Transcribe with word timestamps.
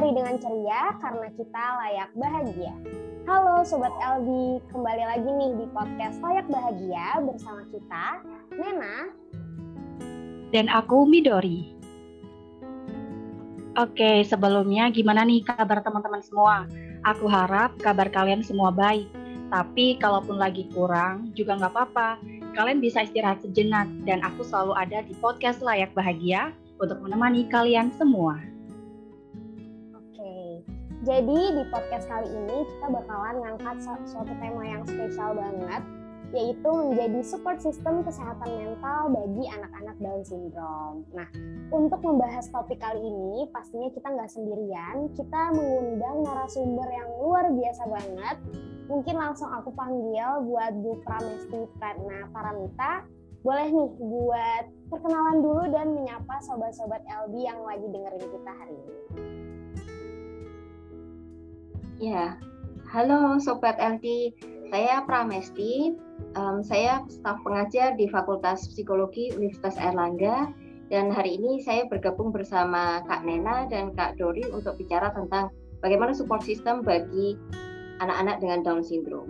hari 0.00 0.16
dengan 0.16 0.40
ceria 0.40 0.96
karena 0.96 1.28
kita 1.36 1.64
layak 1.76 2.10
bahagia. 2.16 2.72
Halo 3.28 3.60
Sobat 3.68 3.92
LB, 4.00 4.56
kembali 4.72 5.04
lagi 5.04 5.28
nih 5.28 5.52
di 5.60 5.66
podcast 5.76 6.16
Layak 6.24 6.48
Bahagia 6.48 7.20
bersama 7.20 7.68
kita, 7.68 8.24
Nena. 8.56 9.12
Dan 10.56 10.72
aku 10.72 11.04
Midori. 11.04 11.76
Oke, 13.76 14.24
sebelumnya 14.24 14.88
gimana 14.88 15.20
nih 15.20 15.44
kabar 15.44 15.84
teman-teman 15.84 16.24
semua? 16.24 16.64
Aku 17.04 17.28
harap 17.28 17.76
kabar 17.84 18.08
kalian 18.08 18.40
semua 18.40 18.72
baik. 18.72 19.04
Tapi 19.52 20.00
kalaupun 20.00 20.40
lagi 20.40 20.64
kurang, 20.72 21.28
juga 21.36 21.60
nggak 21.60 21.76
apa-apa. 21.76 22.16
Kalian 22.56 22.80
bisa 22.80 23.04
istirahat 23.04 23.44
sejenak 23.44 23.84
dan 24.08 24.24
aku 24.24 24.48
selalu 24.48 24.72
ada 24.80 25.04
di 25.04 25.12
podcast 25.20 25.60
Layak 25.60 25.92
Bahagia 25.92 26.56
untuk 26.80 27.04
menemani 27.04 27.44
kalian 27.52 27.92
semua. 28.00 28.49
Jadi 31.00 31.56
di 31.56 31.64
podcast 31.72 32.04
kali 32.12 32.28
ini 32.28 32.60
kita 32.76 32.92
bakalan 32.92 33.40
ngangkat 33.40 33.88
suatu 34.04 34.36
tema 34.36 34.60
yang 34.68 34.84
spesial 34.84 35.32
banget, 35.32 35.80
yaitu 36.36 36.68
menjadi 36.68 37.24
support 37.24 37.56
system 37.56 38.04
kesehatan 38.04 38.44
mental 38.52 39.08
bagi 39.08 39.48
anak-anak 39.48 39.96
Down 39.96 40.20
syndrome. 40.28 41.08
Nah, 41.16 41.24
untuk 41.72 42.04
membahas 42.04 42.52
topik 42.52 42.84
kali 42.84 43.00
ini, 43.00 43.48
pastinya 43.48 43.88
kita 43.96 44.12
nggak 44.12 44.28
sendirian, 44.28 45.08
kita 45.16 45.56
mengundang 45.56 46.20
narasumber 46.20 46.88
yang 46.92 47.08
luar 47.16 47.48
biasa 47.48 47.82
banget. 47.88 48.36
Mungkin 48.92 49.16
langsung 49.16 49.48
aku 49.56 49.72
panggil 49.72 50.44
buat 50.52 50.84
Bu 50.84 51.00
Pramesti 51.00 51.64
Pratna 51.80 52.28
Paramita. 52.28 53.08
Boleh 53.40 53.72
nih 53.72 53.90
buat 54.04 54.64
perkenalan 54.92 55.40
dulu 55.40 55.64
dan 55.72 55.96
menyapa 55.96 56.44
sobat-sobat 56.44 57.00
LB 57.08 57.40
yang 57.40 57.64
lagi 57.64 57.88
dengerin 57.88 58.20
kita 58.20 58.52
hari 58.52 58.76
ini. 58.76 59.29
Ya, 62.00 62.40
halo 62.96 63.36
Sobat 63.44 63.76
LT, 63.76 64.32
saya 64.72 65.04
Pramesti, 65.04 65.92
um, 66.32 66.64
saya 66.64 67.04
staf 67.12 67.36
pengajar 67.44 67.92
di 67.92 68.08
Fakultas 68.08 68.64
Psikologi 68.72 69.36
Universitas 69.36 69.76
Erlangga, 69.76 70.48
dan 70.88 71.12
hari 71.12 71.36
ini 71.36 71.60
saya 71.60 71.84
bergabung 71.92 72.32
bersama 72.32 73.04
Kak 73.04 73.28
Nena 73.28 73.68
dan 73.68 73.92
Kak 73.92 74.16
Dori 74.16 74.48
untuk 74.48 74.80
bicara 74.80 75.12
tentang 75.12 75.52
bagaimana 75.84 76.16
support 76.16 76.40
system 76.40 76.80
bagi 76.80 77.36
anak-anak 78.00 78.40
dengan 78.40 78.64
Down 78.64 78.80
syndrome. 78.80 79.28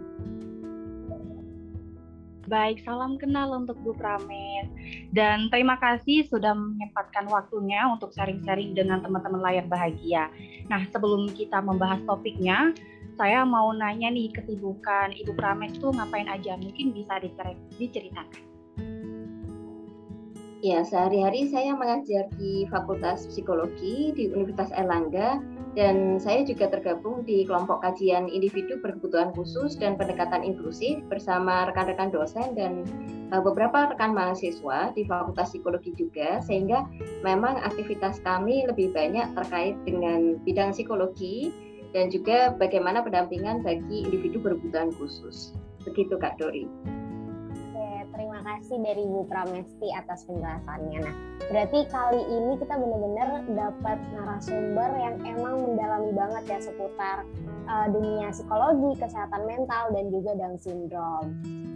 Baik, 2.50 2.82
salam 2.82 3.14
kenal 3.14 3.54
untuk 3.54 3.78
Bu 3.86 3.94
Prames. 3.94 4.66
Dan 5.14 5.46
terima 5.54 5.78
kasih 5.78 6.26
sudah 6.26 6.50
menyempatkan 6.50 7.30
waktunya 7.30 7.86
untuk 7.86 8.10
sharing-sharing 8.10 8.74
dengan 8.74 8.98
teman-teman 9.06 9.38
layar 9.38 9.70
bahagia. 9.70 10.26
Nah, 10.66 10.82
sebelum 10.90 11.30
kita 11.30 11.62
membahas 11.62 12.02
topiknya, 12.02 12.74
saya 13.14 13.46
mau 13.46 13.70
nanya 13.70 14.10
nih 14.10 14.34
kesibukan 14.34 15.14
Ibu 15.14 15.38
Prames 15.38 15.78
tuh 15.78 15.94
ngapain 15.94 16.26
aja? 16.26 16.58
Mungkin 16.58 16.90
bisa 16.90 17.22
diceritakan. 17.78 18.49
Ya, 20.60 20.84
sehari-hari 20.84 21.48
saya 21.48 21.72
mengajar 21.72 22.28
di 22.36 22.68
Fakultas 22.68 23.24
Psikologi 23.32 24.12
di 24.12 24.28
Universitas 24.28 24.68
Erlangga 24.76 25.40
dan 25.72 26.20
saya 26.20 26.44
juga 26.44 26.68
tergabung 26.68 27.24
di 27.24 27.48
kelompok 27.48 27.80
kajian 27.80 28.28
individu 28.28 28.76
berkebutuhan 28.84 29.32
khusus 29.32 29.72
dan 29.80 29.96
pendekatan 29.96 30.44
inklusif 30.44 31.00
bersama 31.08 31.72
rekan-rekan 31.72 32.12
dosen 32.12 32.52
dan 32.52 32.84
uh, 33.32 33.40
beberapa 33.40 33.88
rekan 33.96 34.12
mahasiswa 34.12 34.92
di 34.92 35.08
Fakultas 35.08 35.48
Psikologi 35.48 35.96
juga 35.96 36.44
sehingga 36.44 36.84
memang 37.24 37.56
aktivitas 37.64 38.20
kami 38.20 38.68
lebih 38.68 38.92
banyak 38.92 39.32
terkait 39.32 39.80
dengan 39.88 40.36
bidang 40.44 40.76
psikologi 40.76 41.56
dan 41.96 42.12
juga 42.12 42.52
bagaimana 42.60 43.00
pendampingan 43.00 43.64
bagi 43.64 44.04
individu 44.04 44.36
berkebutuhan 44.44 44.92
khusus. 45.00 45.56
Begitu 45.88 46.20
Kak 46.20 46.36
Dori 46.36 46.99
kasih 48.42 48.78
dari 48.80 49.04
Bu 49.06 49.24
Pramesti 49.28 49.88
atas 49.94 50.26
penjelasannya. 50.26 50.98
Nah, 51.04 51.14
berarti 51.48 51.86
kali 51.88 52.22
ini 52.24 52.52
kita 52.58 52.74
benar-benar 52.76 53.28
dapat 53.52 53.98
narasumber 54.16 54.90
yang 54.98 55.16
emang 55.24 55.54
mendalami 55.64 56.10
banget 56.12 56.44
ya 56.48 56.58
seputar 56.60 57.16
uh, 57.68 57.86
dunia 57.88 58.32
psikologi, 58.34 58.98
kesehatan 58.98 59.42
mental, 59.46 59.92
dan 59.94 60.04
juga 60.10 60.30
Down 60.36 60.56
syndrome. 60.58 61.28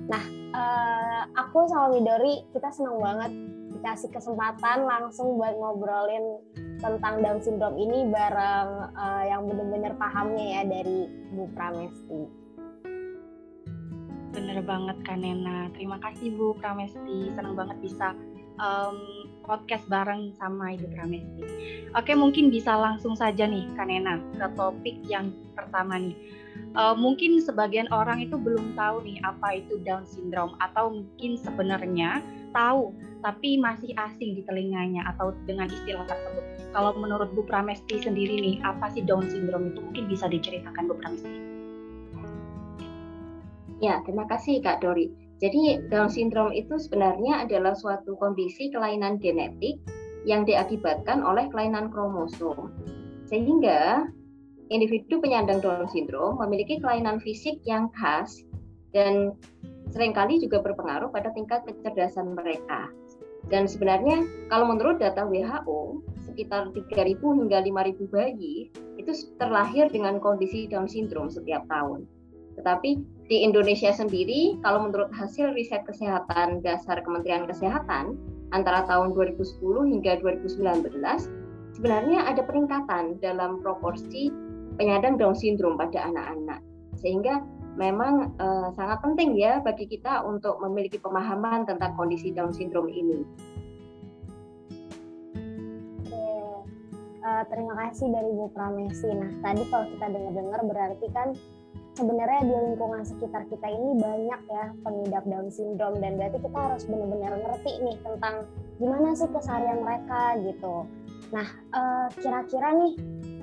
Nah, 0.05 0.25
uh, 0.53 1.23
aku 1.39 1.65
sama 1.69 1.97
Midori 1.97 2.45
kita 2.53 2.69
senang 2.73 3.01
banget 3.01 3.33
dikasih 3.75 4.11
kesempatan 4.13 4.85
langsung 4.85 5.37
buat 5.41 5.57
ngobrolin 5.57 6.41
tentang 6.81 7.25
Down 7.25 7.41
syndrome 7.41 7.81
ini 7.81 8.09
bareng 8.13 8.71
uh, 8.93 9.25
yang 9.25 9.49
benar-benar 9.49 9.97
pahamnya 9.97 10.61
ya 10.61 10.63
dari 10.69 11.09
Bu 11.33 11.49
Pramesti. 11.57 12.44
Bener 14.35 14.59
banget 14.67 14.99
Kak 15.07 15.19
Nena. 15.23 15.71
Terima 15.79 16.03
kasih 16.03 16.35
Bu 16.35 16.59
Pramesti. 16.59 17.31
Senang 17.39 17.55
banget 17.55 17.79
bisa 17.79 18.19
um, 18.59 19.31
podcast 19.47 19.87
bareng 19.87 20.35
sama 20.35 20.75
Ibu 20.75 20.91
Pramesti. 20.91 21.43
Oke, 21.95 22.13
mungkin 22.19 22.51
bisa 22.51 22.75
langsung 22.75 23.15
saja 23.15 23.47
nih 23.47 23.71
Kak 23.79 23.87
Nena 23.87 24.19
ke 24.35 24.47
topik 24.59 24.99
yang 25.07 25.31
pertama 25.55 26.03
nih. 26.03 26.19
Uh, 26.75 26.95
mungkin 26.99 27.39
sebagian 27.39 27.87
orang 27.95 28.27
itu 28.27 28.35
belum 28.35 28.75
tahu 28.75 29.07
nih 29.07 29.23
apa 29.23 29.63
itu 29.63 29.79
Down 29.87 30.07
syndrome 30.07 30.59
atau 30.59 30.91
mungkin 30.91 31.39
sebenarnya 31.39 32.19
tahu 32.51 32.95
tapi 33.23 33.59
masih 33.59 33.95
asing 33.99 34.39
di 34.39 34.43
telinganya 34.43 35.07
atau 35.15 35.35
dengan 35.47 35.71
istilah 35.71 36.07
tersebut. 36.11 36.45
Kalau 36.75 36.91
menurut 36.99 37.31
Bu 37.33 37.47
Pramesti 37.47 38.03
sendiri 38.03 38.43
nih, 38.43 38.57
apa 38.67 38.91
sih 38.91 39.07
Down 39.07 39.31
syndrome 39.31 39.71
itu? 39.71 39.79
Mungkin 39.83 40.05
bisa 40.11 40.27
diceritakan 40.27 40.91
Bu 40.91 40.99
Pramesti. 40.99 41.54
Ya, 43.85 44.01
terima 44.01 44.25
kasih 44.25 44.65
Kak 44.65 44.81
Dori. 44.81 45.13
Jadi 45.45 45.77
Down 45.93 46.09
syndrome 46.09 46.57
itu 46.57 46.81
sebenarnya 46.81 47.45
adalah 47.45 47.77
suatu 47.77 48.17
kondisi 48.17 48.73
kelainan 48.73 49.21
genetik 49.21 49.77
yang 50.25 50.49
diakibatkan 50.49 51.21
oleh 51.21 51.53
kelainan 51.53 51.93
kromosom. 51.93 52.73
Sehingga 53.29 54.09
individu 54.73 55.21
penyandang 55.21 55.61
Down 55.61 55.85
syndrome 55.93 56.41
memiliki 56.41 56.81
kelainan 56.81 57.21
fisik 57.21 57.61
yang 57.69 57.93
khas 57.93 58.41
dan 58.97 59.37
sering 59.93 60.17
kali 60.17 60.41
juga 60.41 60.65
berpengaruh 60.65 61.13
pada 61.13 61.29
tingkat 61.37 61.69
kecerdasan 61.69 62.33
mereka. 62.33 62.89
Dan 63.53 63.69
sebenarnya 63.69 64.25
kalau 64.49 64.73
menurut 64.73 64.97
data 64.97 65.29
WHO, 65.29 66.01
sekitar 66.25 66.73
3.000 66.73 67.21
hingga 67.21 67.61
5.000 67.61 68.09
bayi 68.09 68.73
itu 68.97 69.13
terlahir 69.37 69.93
dengan 69.93 70.17
kondisi 70.25 70.65
Down 70.73 70.89
syndrome 70.89 71.29
setiap 71.29 71.69
tahun. 71.69 72.09
Tetapi 72.57 73.14
di 73.25 73.41
Indonesia 73.41 73.89
sendiri, 73.89 74.61
kalau 74.61 74.85
menurut 74.85 75.09
hasil 75.17 75.57
riset 75.57 75.81
kesehatan 75.89 76.61
dasar 76.61 77.01
Kementerian 77.01 77.49
Kesehatan 77.49 78.21
antara 78.53 78.85
tahun 78.85 79.17
2010 79.17 79.41
hingga 79.89 80.21
2019, 80.21 81.01
sebenarnya 81.73 82.29
ada 82.29 82.45
peningkatan 82.45 83.17
dalam 83.25 83.65
proporsi 83.65 84.29
penyandang 84.77 85.17
Down 85.17 85.33
syndrome 85.33 85.81
pada 85.81 86.05
anak-anak. 86.05 86.61
Sehingga 87.01 87.41
memang 87.81 88.37
uh, 88.37 88.69
sangat 88.77 89.01
penting 89.01 89.41
ya 89.41 89.59
bagi 89.65 89.89
kita 89.89 90.21
untuk 90.23 90.61
memiliki 90.61 91.01
pemahaman 91.01 91.65
tentang 91.65 91.97
kondisi 91.97 92.29
Down 92.29 92.53
syndrome 92.53 92.93
ini. 92.93 93.25
uh, 97.25 97.43
terima 97.49 97.73
kasih 97.89 98.07
dari 98.13 98.31
Bu 98.37 98.53
Pramesi. 98.53 99.09
Nah, 99.09 99.33
tadi 99.41 99.65
kalau 99.73 99.89
kita 99.97 100.07
dengar-dengar 100.13 100.61
berarti 100.69 101.07
kan 101.17 101.33
sebenarnya 101.95 102.43
di 102.43 102.55
lingkungan 102.55 103.03
sekitar 103.07 103.47
kita 103.47 103.67
ini 103.71 103.91
banyak 104.03 104.41
ya 104.51 104.65
pengidap 104.83 105.25
Down 105.31 105.49
syndrome 105.49 106.03
dan 106.03 106.19
berarti 106.19 106.39
kita 106.43 106.59
harus 106.59 106.83
benar-benar 106.91 107.33
ngerti 107.39 107.73
nih 107.81 107.97
tentang 108.03 108.51
gimana 108.83 109.15
sih 109.15 109.31
keseharian 109.31 109.79
mereka 109.81 110.35
gitu. 110.43 110.87
Nah, 111.31 111.47
eh, 111.51 112.07
kira-kira 112.19 112.69
nih 112.79 112.93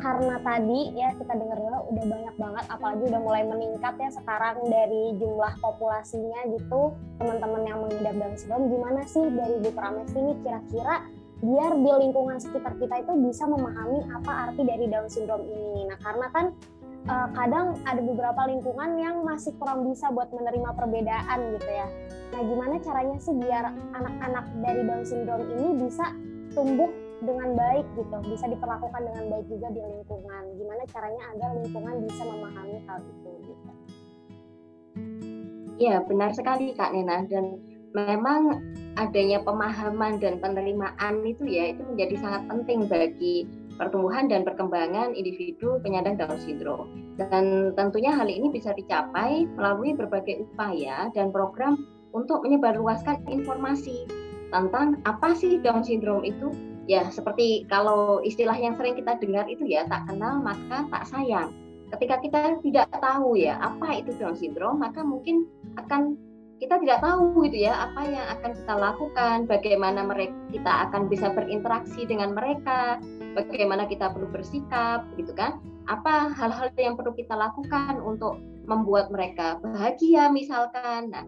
karena 0.02 0.36
tadi 0.42 0.80
ya 0.98 1.14
kita 1.14 1.34
dengar-dengar 1.38 1.86
udah 1.94 2.06
banyak 2.10 2.36
banget 2.36 2.66
apalagi 2.74 3.04
udah 3.06 3.22
mulai 3.22 3.44
meningkat 3.46 3.94
ya 4.02 4.10
sekarang 4.10 4.58
dari 4.66 5.14
jumlah 5.22 5.54
populasinya 5.62 6.42
gitu 6.50 6.96
teman-teman 7.22 7.62
yang 7.70 7.80
mengidap 7.86 8.16
Down 8.18 8.34
syndrome 8.34 8.66
gimana 8.68 9.02
sih 9.06 9.22
dari 9.30 9.56
Bu 9.62 9.70
Prames 9.78 10.10
ini 10.18 10.34
kira-kira 10.42 11.06
biar 11.42 11.72
di 11.74 11.92
lingkungan 12.06 12.38
sekitar 12.38 12.78
kita 12.78 13.02
itu 13.02 13.14
bisa 13.18 13.50
memahami 13.50 14.06
apa 14.14 14.31
arti 14.50 14.62
dari 14.62 14.86
Down 14.86 15.10
syndrome 15.10 15.46
ini. 15.50 15.90
Nah, 15.90 15.98
karena 16.02 16.28
kan 16.30 16.46
uh, 17.09 17.27
kadang 17.33 17.80
ada 17.88 18.01
beberapa 18.01 18.42
lingkungan 18.45 19.00
yang 19.00 19.25
masih 19.25 19.56
kurang 19.57 19.88
bisa 19.89 20.12
buat 20.13 20.30
menerima 20.30 20.69
perbedaan 20.75 21.39
gitu 21.57 21.69
ya. 21.71 21.88
Nah, 22.31 22.42
gimana 22.45 22.75
caranya 22.83 23.18
sih 23.18 23.33
biar 23.36 23.65
anak-anak 23.95 24.45
dari 24.62 24.81
Down 24.86 25.03
syndrome 25.06 25.48
ini 25.57 25.68
bisa 25.88 26.06
tumbuh 26.51 26.92
dengan 27.21 27.53
baik 27.53 27.86
gitu, 27.94 28.18
bisa 28.33 28.45
diperlakukan 28.50 29.01
dengan 29.06 29.24
baik 29.30 29.45
juga 29.45 29.68
di 29.69 29.81
lingkungan. 29.81 30.44
Gimana 30.57 30.83
caranya 30.89 31.21
agar 31.33 31.50
lingkungan 31.62 31.95
bisa 32.09 32.21
memahami 32.25 32.77
hal 32.89 33.00
itu 33.06 33.31
gitu. 33.45 33.71
Ya, 35.81 35.98
benar 36.06 36.30
sekali 36.33 36.77
Kak 36.77 36.94
Nena 36.94 37.25
dan 37.25 37.57
memang 37.92 38.62
adanya 38.95 39.42
pemahaman 39.44 40.19
dan 40.19 40.39
penerimaan 40.39 41.24
itu 41.27 41.44
ya 41.48 41.75
itu 41.75 41.81
menjadi 41.83 42.15
sangat 42.19 42.44
penting 42.48 42.80
bagi 42.88 43.48
pertumbuhan 43.81 44.30
dan 44.30 44.45
perkembangan 44.45 45.18
individu 45.18 45.81
penyandang 45.81 46.22
Down 46.22 46.38
syndrome. 46.38 47.18
Dan 47.18 47.74
tentunya 47.74 48.13
hal 48.13 48.30
ini 48.30 48.54
bisa 48.54 48.78
dicapai 48.78 49.50
melalui 49.57 49.98
berbagai 49.98 50.45
upaya 50.45 51.10
dan 51.18 51.33
program 51.33 51.89
untuk 52.13 52.45
menyebarluaskan 52.45 53.25
informasi 53.25 54.06
tentang 54.54 55.01
apa 55.10 55.33
sih 55.33 55.57
Down 55.57 55.81
syndrome 55.81 56.22
itu. 56.22 56.54
Ya, 56.86 57.10
seperti 57.10 57.66
kalau 57.66 58.22
istilah 58.22 58.54
yang 58.54 58.78
sering 58.78 58.94
kita 58.94 59.18
dengar 59.18 59.50
itu 59.50 59.66
ya, 59.66 59.89
tak 59.89 60.06
kenal 60.06 60.38
maka 60.38 60.86
tak 60.94 61.10
sayang. 61.10 61.50
Ketika 61.98 62.22
kita 62.22 62.39
tidak 62.62 62.88
tahu 63.01 63.34
ya 63.34 63.57
apa 63.57 63.98
itu 63.98 64.13
Down 64.22 64.38
syndrome, 64.38 64.77
maka 64.77 65.01
mungkin 65.01 65.50
akan 65.81 66.22
kita 66.62 66.77
tidak 66.77 67.01
tahu 67.01 67.42
gitu 67.50 67.66
ya 67.66 67.89
apa 67.89 68.06
yang 68.06 68.25
akan 68.38 68.51
kita 68.54 68.74
lakukan, 68.77 69.38
bagaimana 69.50 70.06
mereka 70.06 70.38
kita 70.54 70.72
akan 70.89 71.10
bisa 71.10 71.34
berinteraksi 71.34 72.06
dengan 72.06 72.38
mereka, 72.38 73.01
bagaimana 73.33 73.88
kita 73.88 74.12
perlu 74.12 74.28
bersikap, 74.30 75.06
gitu 75.16 75.31
kan? 75.33 75.60
Apa 75.88 76.31
hal-hal 76.31 76.72
yang 76.78 76.95
perlu 76.95 77.16
kita 77.16 77.33
lakukan 77.33 78.00
untuk 78.00 78.39
membuat 78.69 79.10
mereka 79.10 79.57
bahagia 79.60 80.30
misalkan. 80.30 81.10
Nah, 81.12 81.25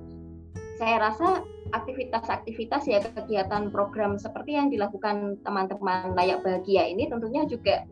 saya 0.78 1.10
rasa 1.10 1.42
aktivitas-aktivitas 1.74 2.86
ya 2.86 3.02
kegiatan 3.02 3.74
program 3.74 4.22
seperti 4.22 4.56
yang 4.56 4.70
dilakukan 4.70 5.42
teman-teman 5.42 6.14
layak 6.14 6.46
bahagia 6.46 6.86
ini 6.86 7.10
tentunya 7.10 7.50
juga 7.50 7.88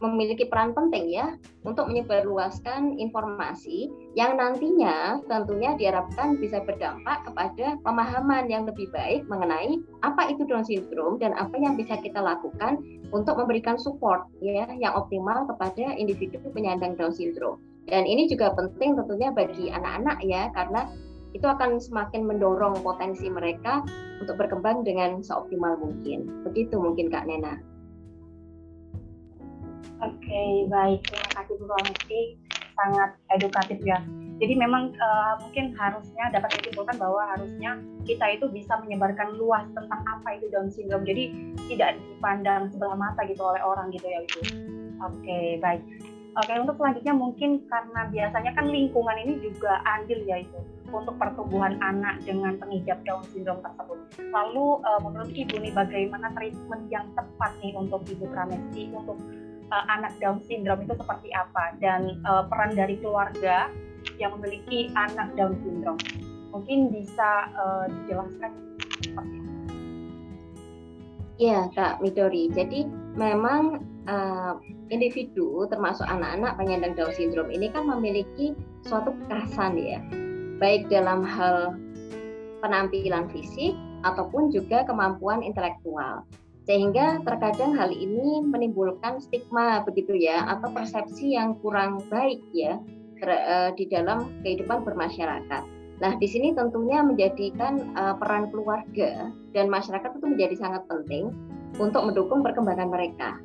memiliki 0.00 0.44
peran 0.44 0.76
penting 0.76 1.08
ya 1.08 1.36
untuk 1.64 1.88
menyebarluaskan 1.88 3.00
informasi 3.00 3.88
yang 4.12 4.36
nantinya 4.36 5.24
tentunya 5.24 5.72
diharapkan 5.76 6.36
bisa 6.36 6.60
berdampak 6.60 7.24
kepada 7.24 7.80
pemahaman 7.80 8.44
yang 8.52 8.68
lebih 8.68 8.92
baik 8.92 9.24
mengenai 9.28 9.80
apa 10.04 10.28
itu 10.28 10.44
Down 10.44 10.68
syndrome 10.68 11.16
dan 11.16 11.32
apa 11.36 11.56
yang 11.56 11.80
bisa 11.80 11.96
kita 11.96 12.20
lakukan 12.20 12.80
untuk 13.10 13.40
memberikan 13.40 13.80
support 13.80 14.28
ya 14.44 14.68
yang 14.76 14.92
optimal 14.92 15.48
kepada 15.48 15.96
individu 15.96 16.36
penyandang 16.52 16.94
Down 17.00 17.14
syndrome. 17.14 17.60
Dan 17.86 18.02
ini 18.02 18.26
juga 18.26 18.50
penting 18.52 18.98
tentunya 18.98 19.30
bagi 19.30 19.70
anak-anak 19.70 20.18
ya 20.26 20.50
karena 20.52 20.90
itu 21.32 21.46
akan 21.46 21.78
semakin 21.78 22.24
mendorong 22.24 22.80
potensi 22.80 23.28
mereka 23.28 23.84
untuk 24.18 24.40
berkembang 24.40 24.82
dengan 24.82 25.20
seoptimal 25.20 25.76
mungkin. 25.78 26.44
Begitu 26.48 26.80
mungkin 26.80 27.12
Kak 27.12 27.28
Nena. 27.28 27.75
Oke, 30.04 30.44
baik. 30.68 31.00
Terima 31.08 31.30
kasih 31.40 31.54
Bu 31.56 31.64
Romisti. 31.64 32.22
Sangat 32.76 33.16
edukatif 33.32 33.80
ya. 33.80 33.96
Jadi 34.36 34.52
memang 34.52 34.92
uh, 35.00 35.40
mungkin 35.40 35.72
harusnya 35.72 36.28
dapat 36.28 36.60
disimpulkan 36.60 37.00
bahwa 37.00 37.24
harusnya 37.32 37.80
kita 38.04 38.36
itu 38.36 38.44
bisa 38.52 38.76
menyebarkan 38.84 39.32
luas 39.40 39.64
tentang 39.72 40.04
apa 40.04 40.36
itu 40.36 40.52
Down 40.52 40.68
syndrome. 40.68 41.08
Jadi 41.08 41.32
tidak 41.72 41.96
dipandang 41.96 42.68
sebelah 42.68 43.00
mata 43.00 43.24
gitu 43.24 43.40
oleh 43.40 43.62
orang 43.64 43.88
gitu 43.96 44.04
ya 44.04 44.20
Ibu. 44.28 44.40
Oke, 45.00 45.56
baik. 45.64 45.80
Oke, 46.36 46.52
untuk 46.60 46.76
selanjutnya 46.76 47.16
mungkin 47.16 47.64
karena 47.64 48.12
biasanya 48.12 48.52
kan 48.52 48.68
lingkungan 48.68 49.16
ini 49.24 49.40
juga 49.40 49.80
andil 49.88 50.20
ya 50.28 50.44
itu 50.44 50.60
untuk 50.92 51.16
pertumbuhan 51.16 51.80
anak 51.80 52.20
dengan 52.28 52.60
pengidap 52.60 53.00
Down 53.08 53.24
syndrome 53.32 53.64
tersebut. 53.64 53.98
Lalu 54.20 54.66
uh, 54.84 55.00
menurut 55.00 55.32
Ibu 55.32 55.64
nih 55.64 55.72
bagaimana 55.72 56.28
treatment 56.36 56.92
yang 56.92 57.08
tepat 57.16 57.56
nih 57.64 57.72
untuk 57.72 58.04
Ibu 58.04 58.28
Pramesti 58.28 58.92
untuk 58.92 59.16
uh, 59.70 59.84
anak 59.90 60.14
Down 60.22 60.42
syndrome 60.44 60.86
itu 60.86 60.94
seperti 60.94 61.30
apa 61.34 61.74
dan 61.82 62.22
uh, 62.26 62.46
peran 62.46 62.74
dari 62.74 62.98
keluarga 62.98 63.70
yang 64.18 64.36
memiliki 64.38 64.90
anak 64.94 65.34
Down 65.34 65.58
syndrome. 65.62 66.00
Mungkin 66.54 66.94
bisa 66.94 67.52
uh, 67.58 67.84
dijelaskan 67.90 68.50
seperti? 69.02 69.36
Iya, 71.36 71.68
Kak 71.76 72.00
Midori. 72.00 72.48
Jadi 72.48 72.88
memang 73.12 73.84
uh, 74.08 74.56
individu 74.88 75.68
termasuk 75.68 76.08
anak-anak 76.08 76.56
penyandang 76.56 76.96
Down 76.96 77.12
syndrome 77.12 77.52
ini 77.52 77.68
kan 77.68 77.84
memiliki 77.84 78.56
suatu 78.88 79.12
kekhasan 79.26 79.76
ya, 79.76 80.00
baik 80.56 80.88
dalam 80.88 81.20
hal 81.26 81.76
penampilan 82.64 83.28
fisik 83.28 83.76
ataupun 84.06 84.48
juga 84.48 84.86
kemampuan 84.88 85.44
intelektual 85.44 86.24
sehingga 86.66 87.22
terkadang 87.22 87.78
hal 87.78 87.94
ini 87.94 88.42
menimbulkan 88.42 89.22
stigma 89.22 89.86
begitu 89.86 90.18
ya 90.18 90.42
atau 90.50 90.68
persepsi 90.74 91.38
yang 91.38 91.54
kurang 91.62 92.02
baik 92.10 92.42
ya 92.50 92.82
uh, 93.22 93.70
di 93.78 93.86
dalam 93.86 94.26
kehidupan 94.42 94.82
bermasyarakat. 94.82 95.62
Nah, 95.96 96.12
di 96.20 96.28
sini 96.28 96.52
tentunya 96.52 97.00
menjadikan 97.00 97.96
uh, 97.96 98.12
peran 98.18 98.52
keluarga 98.52 99.32
dan 99.56 99.72
masyarakat 99.72 100.10
itu 100.12 100.26
menjadi 100.26 100.54
sangat 100.58 100.82
penting 100.90 101.32
untuk 101.80 102.04
mendukung 102.04 102.44
perkembangan 102.44 102.92
mereka. 102.92 103.40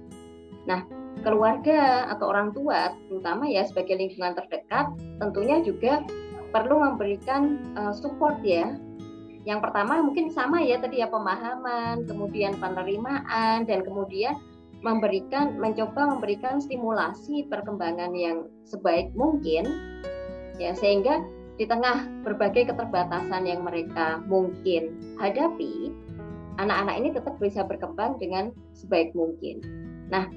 Nah, 0.68 0.84
keluarga 1.24 2.12
atau 2.12 2.28
orang 2.28 2.52
tua 2.52 2.92
terutama 3.08 3.48
ya 3.48 3.64
sebagai 3.64 3.96
lingkungan 3.96 4.36
terdekat 4.36 4.92
tentunya 5.22 5.62
juga 5.64 6.04
perlu 6.52 6.84
memberikan 6.84 7.62
uh, 7.80 7.94
support 7.96 8.40
ya 8.44 8.76
yang 9.44 9.60
pertama 9.60 10.02
mungkin 10.06 10.30
sama 10.30 10.62
ya 10.62 10.78
tadi 10.78 11.02
ya 11.02 11.10
pemahaman, 11.10 12.06
kemudian 12.06 12.58
penerimaan 12.62 13.66
dan 13.66 13.82
kemudian 13.82 14.38
memberikan 14.82 15.58
mencoba 15.62 16.18
memberikan 16.18 16.58
stimulasi 16.58 17.46
perkembangan 17.50 18.14
yang 18.18 18.50
sebaik 18.66 19.14
mungkin 19.14 19.66
ya 20.58 20.74
sehingga 20.74 21.22
di 21.58 21.70
tengah 21.70 22.10
berbagai 22.26 22.74
keterbatasan 22.74 23.46
yang 23.46 23.62
mereka 23.62 24.18
mungkin 24.26 24.98
hadapi 25.22 25.94
anak-anak 26.58 26.96
ini 26.98 27.10
tetap 27.14 27.38
bisa 27.38 27.62
berkembang 27.66 28.18
dengan 28.18 28.50
sebaik 28.74 29.14
mungkin. 29.14 29.62
Nah, 30.10 30.30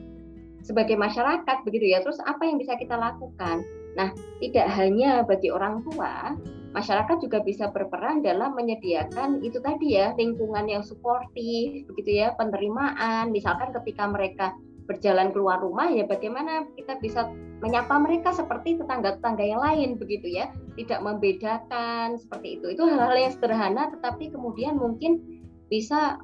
sebagai 0.65 0.97
masyarakat 0.97 1.65
begitu 1.65 1.93
ya, 1.93 2.01
terus 2.01 2.21
apa 2.25 2.45
yang 2.45 2.57
bisa 2.57 2.77
kita 2.77 2.97
lakukan? 2.97 3.65
Nah, 3.97 4.13
tidak 4.41 4.69
hanya 4.77 5.25
bagi 5.25 5.53
orang 5.53 5.85
tua, 5.89 6.37
masyarakat 6.75 7.23
juga 7.23 7.39
bisa 7.41 7.71
berperan 7.71 8.21
dalam 8.21 8.59
menyediakan 8.59 9.41
itu 9.47 9.63
tadi 9.63 9.95
ya 9.95 10.11
lingkungan 10.19 10.67
yang 10.67 10.83
suportif 10.83 11.87
begitu 11.87 12.21
ya 12.21 12.35
penerimaan. 12.35 13.31
Misalkan 13.31 13.71
ketika 13.71 14.11
mereka 14.11 14.47
berjalan 14.85 15.33
keluar 15.33 15.63
rumah 15.63 15.89
ya 15.89 16.05
bagaimana 16.05 16.69
kita 16.77 17.01
bisa 17.01 17.31
menyapa 17.65 17.97
mereka 17.97 18.37
seperti 18.37 18.77
tetangga-tetangga 18.77 19.45
yang 19.47 19.63
lain 19.63 19.97
begitu 19.97 20.29
ya. 20.29 20.51
Tidak 20.75 21.01
membedakan 21.01 22.19
seperti 22.19 22.59
itu. 22.61 22.75
Itu 22.75 22.91
hal-hal 22.91 23.15
yang 23.15 23.33
sederhana 23.33 23.95
tetapi 23.95 24.35
kemudian 24.35 24.75
mungkin 24.77 25.23
bisa 25.71 26.19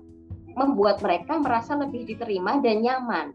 membuat 0.59 0.99
mereka 1.01 1.39
merasa 1.39 1.79
lebih 1.79 2.11
diterima 2.11 2.59
dan 2.59 2.83
nyaman. 2.83 3.33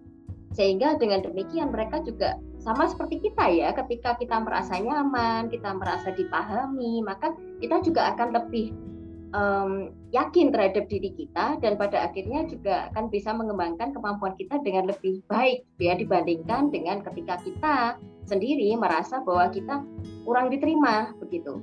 Sehingga 0.52 1.00
dengan 1.00 1.24
demikian 1.24 1.72
mereka 1.72 2.04
juga 2.04 2.36
sama 2.66 2.90
seperti 2.90 3.22
kita 3.22 3.46
ya 3.54 3.70
ketika 3.78 4.18
kita 4.18 4.42
merasa 4.42 4.82
nyaman 4.82 5.54
kita 5.54 5.70
merasa 5.78 6.10
dipahami 6.18 7.06
maka 7.06 7.38
kita 7.62 7.86
juga 7.86 8.18
akan 8.18 8.34
lebih 8.34 8.74
um, 9.38 9.94
yakin 10.10 10.50
terhadap 10.50 10.90
diri 10.90 11.14
kita 11.14 11.62
dan 11.62 11.78
pada 11.78 12.10
akhirnya 12.10 12.50
juga 12.50 12.90
akan 12.90 13.14
bisa 13.14 13.38
mengembangkan 13.38 13.94
kemampuan 13.94 14.34
kita 14.40 14.58
dengan 14.66 14.90
lebih 14.90 15.22
baik 15.30 15.62
ya 15.78 15.94
dibandingkan 15.94 16.74
dengan 16.74 17.06
ketika 17.06 17.38
kita 17.46 17.76
sendiri 18.26 18.74
merasa 18.80 19.22
bahwa 19.22 19.54
kita 19.54 19.86
kurang 20.26 20.50
diterima 20.50 21.14
begitu. 21.22 21.62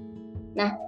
Nah, 0.54 0.78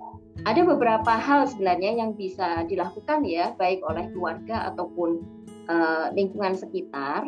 ada 0.47 0.63
beberapa 0.63 1.19
hal 1.19 1.51
sebenarnya 1.51 1.99
yang 1.99 2.15
bisa 2.15 2.63
dilakukan 2.71 3.27
ya 3.27 3.57
baik 3.59 3.83
oleh 3.83 4.07
keluarga 4.15 4.71
ataupun 4.71 5.25
uh, 5.67 6.15
lingkungan 6.15 6.55
sekitar 6.55 7.27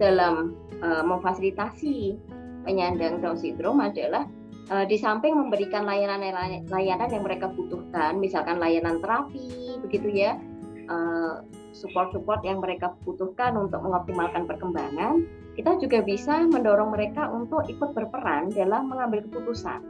dalam 0.00 0.56
uh, 0.80 1.04
memfasilitasi 1.04 2.16
penyandang 2.64 3.20
Down 3.20 3.36
syndrome 3.36 3.84
adalah 3.84 4.24
uh, 4.72 4.88
di 4.88 4.96
samping 4.96 5.36
memberikan 5.36 5.84
layanan-layanan 5.84 7.08
yang 7.12 7.24
mereka 7.24 7.52
butuhkan, 7.52 8.16
misalkan 8.16 8.56
layanan 8.56 8.98
terapi, 9.04 9.76
begitu 9.84 10.08
ya, 10.08 10.40
uh, 10.88 11.44
support-support 11.76 12.40
yang 12.42 12.64
mereka 12.64 12.96
butuhkan 13.04 13.54
untuk 13.60 13.84
mengoptimalkan 13.84 14.48
perkembangan, 14.48 15.28
kita 15.54 15.76
juga 15.76 16.00
bisa 16.00 16.48
mendorong 16.48 16.96
mereka 16.96 17.28
untuk 17.28 17.68
ikut 17.68 17.92
berperan 17.92 18.48
dalam 18.56 18.88
mengambil 18.88 19.20
keputusan. 19.28 19.84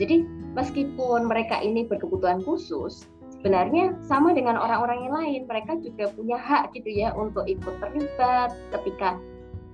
Jadi 0.00 0.24
meskipun 0.56 1.28
mereka 1.28 1.60
ini 1.60 1.84
berkebutuhan 1.84 2.40
khusus, 2.40 3.04
sebenarnya 3.36 3.92
sama 4.00 4.32
dengan 4.32 4.56
orang-orang 4.56 5.04
yang 5.04 5.14
lain, 5.14 5.40
mereka 5.44 5.76
juga 5.84 6.08
punya 6.16 6.40
hak 6.40 6.72
gitu 6.72 6.88
ya 6.88 7.12
untuk 7.12 7.44
ikut 7.44 7.76
terlibat 7.76 8.56
ketika 8.72 9.20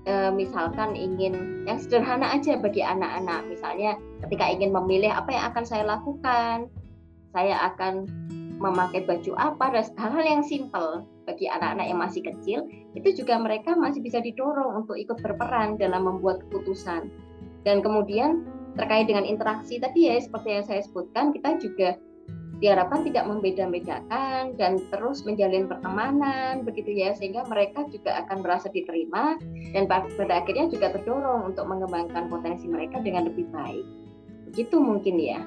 e, 0.08 0.32
misalkan 0.32 0.96
ingin 0.96 1.68
yang 1.68 1.76
sederhana 1.76 2.32
aja 2.32 2.56
bagi 2.56 2.80
anak-anak. 2.80 3.44
Misalnya 3.52 4.00
ketika 4.24 4.48
ingin 4.48 4.72
memilih 4.72 5.12
apa 5.12 5.28
yang 5.28 5.44
akan 5.52 5.64
saya 5.68 5.84
lakukan 5.84 6.72
saya 7.36 7.60
akan 7.70 8.08
memakai 8.58 9.06
baju 9.06 9.38
apa 9.38 9.70
dan 9.70 9.84
hal-hal 9.94 10.24
yang 10.24 10.42
simpel 10.42 11.06
bagi 11.28 11.46
anak-anak 11.46 11.86
yang 11.86 12.00
masih 12.00 12.22
kecil 12.26 12.66
itu 12.98 13.22
juga 13.22 13.38
mereka 13.38 13.78
masih 13.78 14.02
bisa 14.02 14.18
didorong 14.18 14.82
untuk 14.82 14.98
ikut 14.98 15.20
berperan 15.22 15.78
dalam 15.78 16.08
membuat 16.08 16.42
keputusan. 16.48 17.12
Dan 17.62 17.84
kemudian 17.84 18.48
terkait 18.74 19.06
dengan 19.06 19.22
interaksi 19.22 19.78
tadi 19.78 20.10
ya 20.10 20.18
seperti 20.18 20.48
yang 20.58 20.64
saya 20.66 20.82
sebutkan 20.82 21.30
kita 21.30 21.58
juga 21.62 21.88
diharapkan 22.58 23.06
tidak 23.06 23.24
membeda-bedakan 23.30 24.58
dan 24.58 24.82
terus 24.90 25.22
menjalin 25.22 25.70
pertemanan 25.70 26.66
begitu 26.66 26.90
ya 26.90 27.14
sehingga 27.14 27.46
mereka 27.46 27.86
juga 27.90 28.26
akan 28.26 28.42
merasa 28.42 28.66
diterima 28.74 29.38
dan 29.70 29.86
pada 29.86 30.42
akhirnya 30.42 30.66
juga 30.66 30.90
terdorong 30.98 31.54
untuk 31.54 31.64
mengembangkan 31.70 32.26
potensi 32.26 32.66
mereka 32.66 32.98
dengan 32.98 33.30
lebih 33.30 33.46
baik 33.54 33.86
begitu 34.50 34.76
mungkin 34.82 35.16
ya 35.22 35.40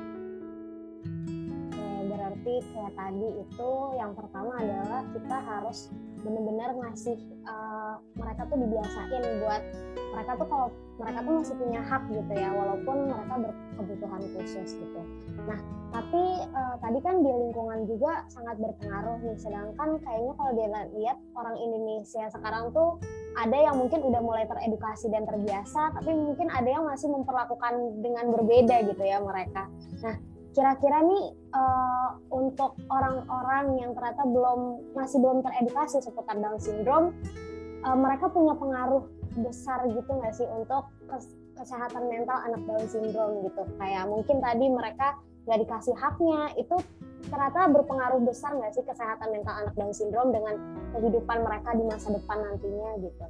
berarti 2.42 2.64
kayak 2.74 2.94
tadi 2.98 3.28
itu 3.44 3.72
yang 4.00 4.12
pertama 4.18 4.52
adalah 4.58 5.02
kita 5.14 5.38
harus 5.46 5.94
benar-benar 6.26 6.74
ngasih 6.74 7.18
uh, 7.46 8.02
mereka 8.18 8.50
tuh 8.50 8.58
dibiasain 8.62 9.24
buat 9.46 9.62
mereka 10.16 10.32
tuh 10.42 10.48
kalau 10.50 10.68
mereka 10.98 11.20
tuh 11.22 11.34
masih 11.38 11.56
punya 11.58 11.82
hak 11.86 12.04
gitu 12.10 12.34
ya 12.34 12.50
walaupun 12.54 12.98
mereka 13.10 13.34
berkebutuhan 13.42 14.22
khusus 14.38 14.70
gitu. 14.78 15.02
Nah 15.50 15.60
tapi 15.92 16.24
uh, 16.56 16.76
tadi 16.80 17.00
kan 17.04 17.20
di 17.20 17.28
lingkungan 17.28 17.84
juga 17.84 18.24
sangat 18.32 18.56
berpengaruh 18.64 19.20
nih. 19.28 19.36
Sedangkan 19.36 20.00
kayaknya 20.00 20.34
kalau 20.40 20.52
dia 20.56 20.68
lihat 20.96 21.18
orang 21.36 21.56
Indonesia 21.60 22.24
sekarang 22.32 22.72
tuh 22.72 22.96
ada 23.36 23.58
yang 23.60 23.76
mungkin 23.76 24.00
udah 24.00 24.22
mulai 24.24 24.48
teredukasi 24.48 25.12
dan 25.12 25.28
terbiasa, 25.28 25.92
tapi 26.00 26.16
mungkin 26.16 26.48
ada 26.48 26.70
yang 26.72 26.88
masih 26.88 27.12
memperlakukan 27.12 28.00
dengan 28.00 28.26
berbeda 28.32 28.88
gitu 28.88 29.04
ya 29.04 29.20
mereka. 29.20 29.68
Nah 30.00 30.16
kira-kira 30.52 31.00
nih 31.04 31.32
uh, 31.56 32.10
untuk 32.32 32.76
orang-orang 32.92 33.80
yang 33.80 33.92
ternyata 33.96 34.24
belum 34.28 34.60
masih 34.96 35.20
belum 35.20 35.44
teredukasi 35.44 36.04
seputar 36.04 36.40
Down 36.40 36.60
syndrome, 36.60 37.16
uh, 37.84 37.96
mereka 38.00 38.32
punya 38.32 38.56
pengaruh 38.56 39.08
besar 39.32 39.88
gitu 39.88 40.12
nggak 40.12 40.36
sih 40.36 40.48
untuk 40.52 40.92
kesehatan 41.56 42.08
mental 42.08 42.36
anak 42.48 42.64
Down 42.68 42.84
syndrome 42.88 43.44
gitu? 43.48 43.64
Kayak 43.80 44.08
mungkin 44.12 44.44
tadi 44.44 44.66
mereka 44.72 45.20
nggak 45.46 45.60
dikasih 45.66 45.96
haknya, 45.98 46.54
itu 46.58 46.76
ternyata 47.30 47.70
berpengaruh 47.70 48.22
besar 48.26 48.54
nggak 48.58 48.74
sih 48.74 48.84
kesehatan 48.86 49.30
mental 49.30 49.54
anak 49.62 49.74
Down 49.78 49.94
syndrome 49.94 50.34
dengan 50.34 50.56
kehidupan 50.98 51.38
mereka 51.46 51.70
di 51.78 51.84
masa 51.86 52.08
depan 52.14 52.38
nantinya 52.42 52.90
gitu? 53.02 53.26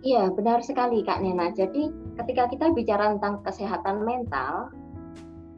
Iya, 0.00 0.32
benar 0.32 0.64
sekali 0.64 1.04
Kak 1.04 1.20
Nena. 1.20 1.52
Jadi 1.52 1.92
ketika 2.16 2.48
kita 2.48 2.72
bicara 2.72 3.12
tentang 3.16 3.44
kesehatan 3.44 4.00
mental 4.08 4.72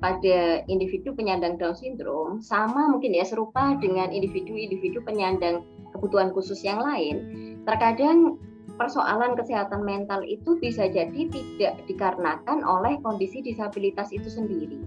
pada 0.02 0.66
individu 0.66 1.14
penyandang 1.14 1.62
Down 1.62 1.78
syndrome, 1.78 2.42
sama 2.42 2.90
mungkin 2.90 3.14
ya 3.14 3.23
serupa 3.23 3.78
dengan 3.78 4.11
individu-individu 4.11 4.99
penyandang 5.06 5.62
kebutuhan 5.94 6.35
khusus 6.35 6.59
yang 6.66 6.82
lain. 6.82 7.23
Terkadang 7.62 8.42
persoalan 8.76 9.37
kesehatan 9.37 9.85
mental 9.85 10.25
itu 10.25 10.57
bisa 10.59 10.88
jadi 10.88 11.29
tidak 11.29 11.75
dikarenakan 11.87 12.64
oleh 12.64 12.99
kondisi 13.05 13.45
disabilitas 13.45 14.11
itu 14.11 14.29
sendiri. 14.29 14.81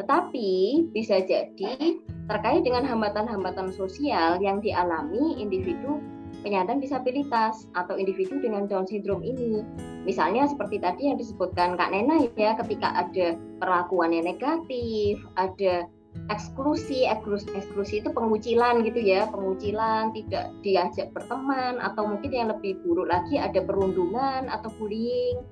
Tetapi 0.00 0.90
bisa 0.96 1.20
jadi 1.20 2.00
terkait 2.30 2.62
dengan 2.62 2.86
hambatan-hambatan 2.86 3.74
sosial 3.74 4.38
yang 4.38 4.62
dialami 4.62 5.36
individu 5.36 6.00
penyandang 6.40 6.80
disabilitas 6.80 7.68
atau 7.76 7.98
individu 8.00 8.40
dengan 8.40 8.64
Down 8.64 8.88
syndrome 8.88 9.26
ini. 9.26 9.60
Misalnya 10.08 10.48
seperti 10.48 10.80
tadi 10.80 11.12
yang 11.12 11.20
disebutkan 11.20 11.76
Kak 11.76 11.92
Nena 11.92 12.24
ya, 12.38 12.56
ketika 12.56 13.04
ada 13.04 13.36
perlakuan 13.60 14.16
yang 14.16 14.24
negatif, 14.24 15.20
ada 15.36 15.84
eksklusi, 16.30 17.06
eksklusi, 17.06 17.46
eksklusi 17.54 17.94
itu 18.02 18.10
pengucilan 18.10 18.82
gitu 18.86 19.00
ya, 19.02 19.30
pengucilan, 19.30 20.14
tidak 20.14 20.50
diajak 20.62 21.10
berteman, 21.14 21.78
atau 21.78 22.06
mungkin 22.06 22.30
yang 22.30 22.48
lebih 22.50 22.78
buruk 22.82 23.10
lagi 23.10 23.38
ada 23.38 23.62
perundungan 23.62 24.50
atau 24.50 24.70
bullying, 24.78 25.42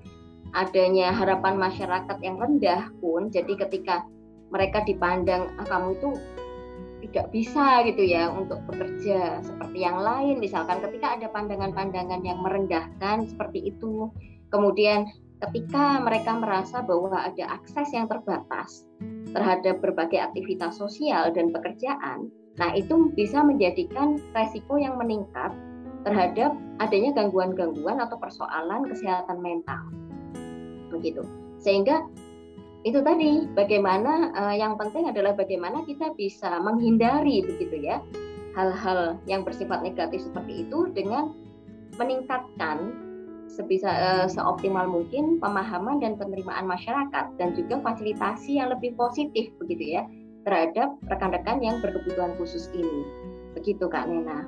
adanya 0.54 1.14
harapan 1.14 1.58
masyarakat 1.58 2.16
yang 2.22 2.38
rendah 2.38 2.90
pun, 2.98 3.30
jadi 3.30 3.54
ketika 3.68 4.06
mereka 4.48 4.80
dipandang 4.84 5.52
ah, 5.60 5.66
kamu 5.68 5.98
itu 6.00 6.10
tidak 7.08 7.30
bisa 7.30 7.86
gitu 7.86 8.02
ya 8.04 8.28
untuk 8.28 8.58
bekerja 8.66 9.40
seperti 9.40 9.78
yang 9.80 10.02
lain 10.02 10.42
misalkan 10.42 10.82
ketika 10.82 11.14
ada 11.14 11.30
pandangan-pandangan 11.30 12.20
yang 12.26 12.42
merendahkan 12.42 13.24
seperti 13.24 13.70
itu. 13.70 14.10
Kemudian 14.48 15.06
ketika 15.38 16.02
mereka 16.02 16.34
merasa 16.36 16.82
bahwa 16.82 17.14
ada 17.14 17.44
akses 17.54 17.94
yang 17.94 18.10
terbatas 18.10 18.88
terhadap 19.38 19.78
berbagai 19.78 20.18
aktivitas 20.18 20.82
sosial 20.82 21.30
dan 21.30 21.54
pekerjaan 21.54 22.26
nah 22.58 22.74
itu 22.74 23.14
bisa 23.14 23.38
menjadikan 23.46 24.18
resiko 24.34 24.82
yang 24.82 24.98
meningkat 24.98 25.54
terhadap 26.02 26.54
adanya 26.78 27.10
gangguan-gangguan 27.14 27.98
atau 27.98 28.16
persoalan 28.16 28.86
kesehatan 28.86 29.38
mental. 29.42 29.82
Begitu. 30.94 31.22
Sehingga 31.58 32.06
itu 32.86 33.02
tadi 33.02 33.44
bagaimana 33.52 34.30
uh, 34.32 34.54
yang 34.54 34.78
penting 34.78 35.10
adalah 35.10 35.34
bagaimana 35.34 35.82
kita 35.84 36.14
bisa 36.14 36.62
menghindari 36.62 37.42
begitu 37.42 37.82
ya 37.82 37.98
hal-hal 38.54 39.18
yang 39.26 39.42
bersifat 39.42 39.82
negatif 39.82 40.22
seperti 40.22 40.64
itu 40.64 40.86
dengan 40.94 41.34
meningkatkan 41.98 42.94
sebisa 43.48 43.90
uh, 43.90 44.26
seoptimal 44.28 44.86
mungkin 44.86 45.40
pemahaman 45.40 45.98
dan 45.98 46.20
penerimaan 46.20 46.68
masyarakat 46.68 47.26
dan 47.40 47.48
juga 47.56 47.80
fasilitasi 47.80 48.60
yang 48.60 48.70
lebih 48.70 48.94
positif 48.94 49.48
begitu 49.58 49.98
ya 49.98 50.04
terhadap 50.44 50.94
rekan-rekan 51.08 51.58
yang 51.64 51.80
berkebutuhan 51.80 52.36
khusus 52.36 52.68
ini 52.76 53.02
begitu 53.56 53.88
Kak 53.88 54.06
Nena. 54.06 54.46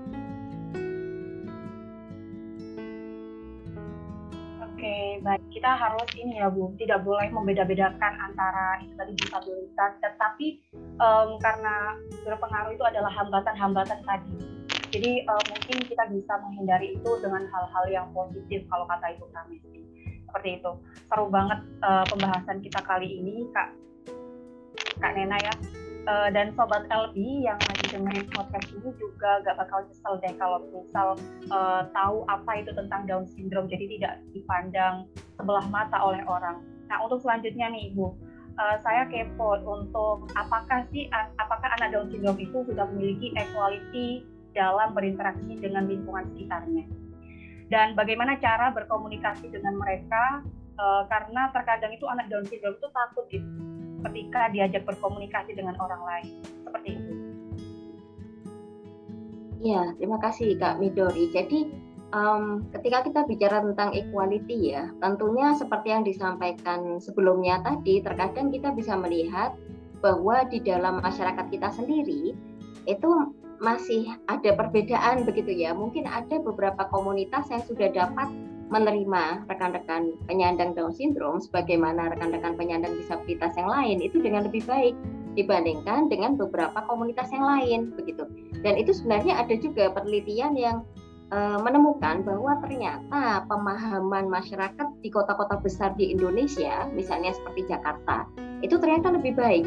Oke, 4.81 5.21
baik. 5.21 5.45
Kita 5.53 5.77
harus 5.77 6.09
ini 6.17 6.41
ya, 6.41 6.49
Bu, 6.49 6.73
tidak 6.81 7.05
boleh 7.05 7.29
membeda-bedakan 7.29 8.17
antara 8.17 8.81
itu 8.81 8.97
tadi 8.97 9.13
disabilitas, 9.13 9.93
tetapi 10.01 10.57
um, 10.97 11.37
karena 11.37 12.01
berpengaruh 12.25 12.73
itu 12.73 12.85
adalah 12.89 13.13
hambatan-hambatan 13.13 14.01
tadi. 14.09 14.50
Jadi 14.91 15.23
um, 15.27 15.45
mungkin 15.55 15.77
kita 15.87 16.05
bisa 16.11 16.33
menghindari 16.43 16.99
itu 16.99 17.11
dengan 17.23 17.47
hal-hal 17.47 17.85
yang 17.91 18.07
positif 18.11 18.67
kalau 18.67 18.85
kata 18.91 19.15
itu 19.15 19.25
Pramesti. 19.31 19.81
Seperti 20.27 20.49
itu. 20.63 20.73
Seru 21.07 21.27
banget 21.31 21.63
uh, 21.83 22.07
pembahasan 22.07 22.63
kita 22.63 22.83
kali 22.83 23.07
ini, 23.23 23.47
Kak 23.55 23.75
Kak 25.01 25.17
Nena 25.17 25.39
ya 25.41 25.55
uh, 26.07 26.29
dan 26.33 26.53
sobat 26.55 26.87
LB 26.89 27.17
yang 27.45 27.59
lagi 27.59 27.85
dengerin 27.93 28.29
podcast 28.33 28.69
ini 28.73 28.91
juga 28.97 29.41
gak 29.45 29.57
bakal 29.57 29.85
nyesel 29.89 30.15
deh 30.21 30.35
kalau 30.37 30.59
misal 30.71 31.09
uh, 31.51 31.83
tahu 31.93 32.25
apa 32.29 32.61
itu 32.61 32.71
tentang 32.77 33.09
Down 33.09 33.25
syndrome 33.29 33.69
jadi 33.69 33.85
tidak 33.99 34.13
dipandang 34.33 35.09
sebelah 35.37 35.67
mata 35.69 35.99
oleh 36.01 36.23
orang. 36.25 36.61
Nah 36.89 37.01
untuk 37.05 37.25
selanjutnya 37.25 37.73
nih 37.73 37.93
Ibu, 37.93 38.07
uh, 38.61 38.77
saya 38.85 39.09
kepo 39.09 39.57
untuk 39.65 40.29
apakah 40.37 40.85
sih 40.93 41.09
apakah 41.41 41.69
anak 41.81 41.97
Down 41.97 42.09
syndrome 42.13 42.41
itu 42.41 42.65
sudah 42.65 42.87
memiliki 42.93 43.33
equality 43.37 44.25
dalam 44.57 44.93
berinteraksi 44.93 45.59
dengan 45.59 45.87
lingkungan 45.87 46.27
sekitarnya 46.35 46.85
dan 47.71 47.95
bagaimana 47.95 48.35
cara 48.43 48.75
berkomunikasi 48.75 49.47
dengan 49.49 49.79
mereka 49.79 50.43
uh, 50.77 51.07
karena 51.07 51.55
terkadang 51.55 51.95
itu 51.95 52.05
anak 52.11 52.27
Down 52.27 52.45
syndrome 52.51 52.77
itu 52.77 52.89
takut 52.91 53.25
gitu 53.31 53.49
ketika 54.01 54.51
diajak 54.51 54.83
berkomunikasi 54.89 55.55
dengan 55.55 55.77
orang 55.79 56.03
lain 56.03 56.27
seperti 56.67 56.89
itu. 56.99 57.13
Ya, 59.61 59.93
terima 60.01 60.17
kasih 60.25 60.57
Kak 60.57 60.81
Midori. 60.81 61.29
Jadi 61.37 61.69
um, 62.17 62.65
ketika 62.73 63.05
kita 63.05 63.21
bicara 63.29 63.61
tentang 63.61 63.93
equality 63.93 64.73
ya, 64.73 64.89
tentunya 65.05 65.53
seperti 65.53 65.93
yang 65.93 66.03
disampaikan 66.03 66.97
sebelumnya 66.97 67.61
tadi, 67.61 68.01
terkadang 68.01 68.49
kita 68.49 68.73
bisa 68.73 68.97
melihat 68.97 69.53
bahwa 70.01 70.49
di 70.49 70.65
dalam 70.65 71.05
masyarakat 71.05 71.53
kita 71.53 71.69
sendiri 71.77 72.33
itu 72.89 73.11
masih 73.61 74.09
ada 74.27 74.57
perbedaan 74.57 75.29
begitu 75.29 75.53
ya. 75.53 75.77
Mungkin 75.77 76.09
ada 76.09 76.41
beberapa 76.41 76.89
komunitas 76.89 77.47
yang 77.53 77.63
sudah 77.69 77.93
dapat 77.93 78.29
menerima 78.71 79.45
rekan-rekan 79.51 80.15
penyandang 80.31 80.73
Down 80.73 80.95
syndrome 80.95 81.43
sebagaimana 81.43 82.15
rekan-rekan 82.17 82.55
penyandang 82.55 82.95
disabilitas 82.97 83.53
yang 83.59 83.69
lain 83.69 83.99
itu 83.99 84.23
dengan 84.23 84.47
lebih 84.47 84.63
baik 84.65 84.95
dibandingkan 85.35 86.11
dengan 86.11 86.39
beberapa 86.39 86.83
komunitas 86.87 87.29
yang 87.35 87.45
lain 87.45 87.81
begitu. 87.95 88.27
Dan 88.63 88.79
itu 88.79 88.95
sebenarnya 88.95 89.43
ada 89.43 89.55
juga 89.59 89.91
penelitian 89.91 90.55
yang 90.55 90.87
uh, 91.35 91.59
menemukan 91.59 92.23
bahwa 92.23 92.59
ternyata 92.63 93.43
pemahaman 93.51 94.31
masyarakat 94.31 94.87
di 95.03 95.11
kota-kota 95.11 95.59
besar 95.59 95.95
di 95.99 96.15
Indonesia, 96.15 96.87
misalnya 96.95 97.35
seperti 97.35 97.67
Jakarta, 97.67 98.27
itu 98.63 98.79
ternyata 98.79 99.15
lebih 99.15 99.35
baik 99.35 99.67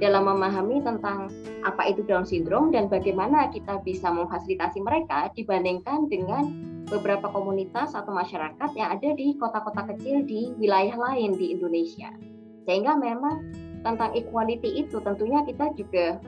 dalam 0.00 0.28
memahami 0.28 0.80
tentang 0.80 1.28
apa 1.62 1.82
itu 1.90 2.02
Down 2.06 2.24
syndrome 2.24 2.72
dan 2.72 2.88
bagaimana 2.88 3.52
kita 3.52 3.82
bisa 3.84 4.08
memfasilitasi 4.08 4.80
mereka 4.80 5.28
dibandingkan 5.36 6.08
dengan 6.08 6.48
beberapa 6.88 7.30
komunitas 7.32 7.96
atau 7.96 8.12
masyarakat 8.12 8.70
yang 8.76 8.88
ada 8.98 9.10
di 9.16 9.36
kota-kota 9.40 9.88
kecil 9.94 10.24
di 10.28 10.52
wilayah 10.60 10.96
lain 10.96 11.32
di 11.36 11.56
Indonesia. 11.56 12.12
Sehingga 12.68 12.94
memang 12.98 13.48
tentang 13.82 14.14
equality 14.14 14.86
itu 14.86 15.00
tentunya 15.02 15.42
kita 15.42 15.74
juga 15.74 16.20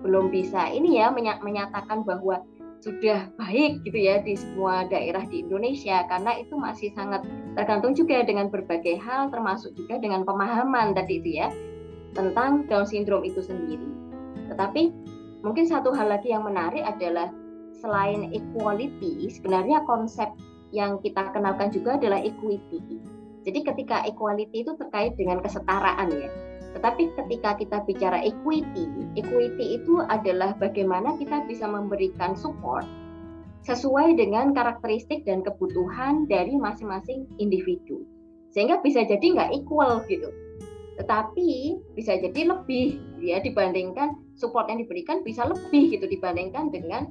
belum 0.00 0.32
bisa 0.32 0.70
ini 0.72 0.96
ya 1.00 1.12
menyatakan 1.12 2.04
bahwa 2.08 2.40
sudah 2.80 3.28
baik 3.36 3.84
gitu 3.84 3.98
ya 4.00 4.24
di 4.24 4.32
semua 4.40 4.88
daerah 4.88 5.20
di 5.28 5.44
Indonesia 5.44 6.00
karena 6.08 6.40
itu 6.40 6.56
masih 6.56 6.88
sangat 6.96 7.20
tergantung 7.52 7.92
juga 7.92 8.24
dengan 8.24 8.48
berbagai 8.48 8.96
hal 9.04 9.28
termasuk 9.28 9.76
juga 9.76 10.00
dengan 10.00 10.24
pemahaman 10.24 10.96
tadi 10.96 11.20
itu 11.20 11.30
ya 11.44 11.52
tentang 12.12 12.66
Down 12.66 12.86
syndrome 12.86 13.26
itu 13.26 13.42
sendiri. 13.42 13.86
Tetapi 14.50 14.82
mungkin 15.46 15.64
satu 15.66 15.94
hal 15.94 16.10
lagi 16.10 16.34
yang 16.34 16.44
menarik 16.46 16.82
adalah 16.82 17.30
selain 17.80 18.34
equality, 18.34 19.30
sebenarnya 19.32 19.82
konsep 19.88 20.28
yang 20.70 20.98
kita 21.02 21.30
kenalkan 21.32 21.72
juga 21.72 21.96
adalah 21.98 22.20
equity. 22.20 23.00
Jadi 23.40 23.58
ketika 23.64 24.04
equality 24.04 24.62
itu 24.62 24.76
terkait 24.76 25.16
dengan 25.16 25.40
kesetaraan 25.40 26.12
ya. 26.12 26.28
Tetapi 26.76 27.18
ketika 27.18 27.58
kita 27.58 27.82
bicara 27.82 28.22
equity, 28.22 28.86
equity 29.18 29.80
itu 29.80 29.98
adalah 30.06 30.54
bagaimana 30.60 31.18
kita 31.18 31.42
bisa 31.50 31.66
memberikan 31.66 32.38
support 32.38 32.86
sesuai 33.60 34.16
dengan 34.16 34.56
karakteristik 34.56 35.26
dan 35.28 35.44
kebutuhan 35.44 36.24
dari 36.30 36.56
masing-masing 36.56 37.28
individu. 37.36 38.06
Sehingga 38.54 38.80
bisa 38.80 39.04
jadi 39.04 39.20
nggak 39.20 39.50
equal 39.52 40.00
gitu. 40.08 40.30
Tetapi 41.00 41.80
bisa 41.96 42.20
jadi 42.20 42.52
lebih 42.52 43.00
ya 43.24 43.40
dibandingkan 43.40 44.20
support 44.36 44.68
yang 44.68 44.84
diberikan 44.84 45.24
bisa 45.24 45.48
lebih 45.48 45.96
gitu 45.96 46.04
dibandingkan 46.04 46.68
dengan 46.68 47.08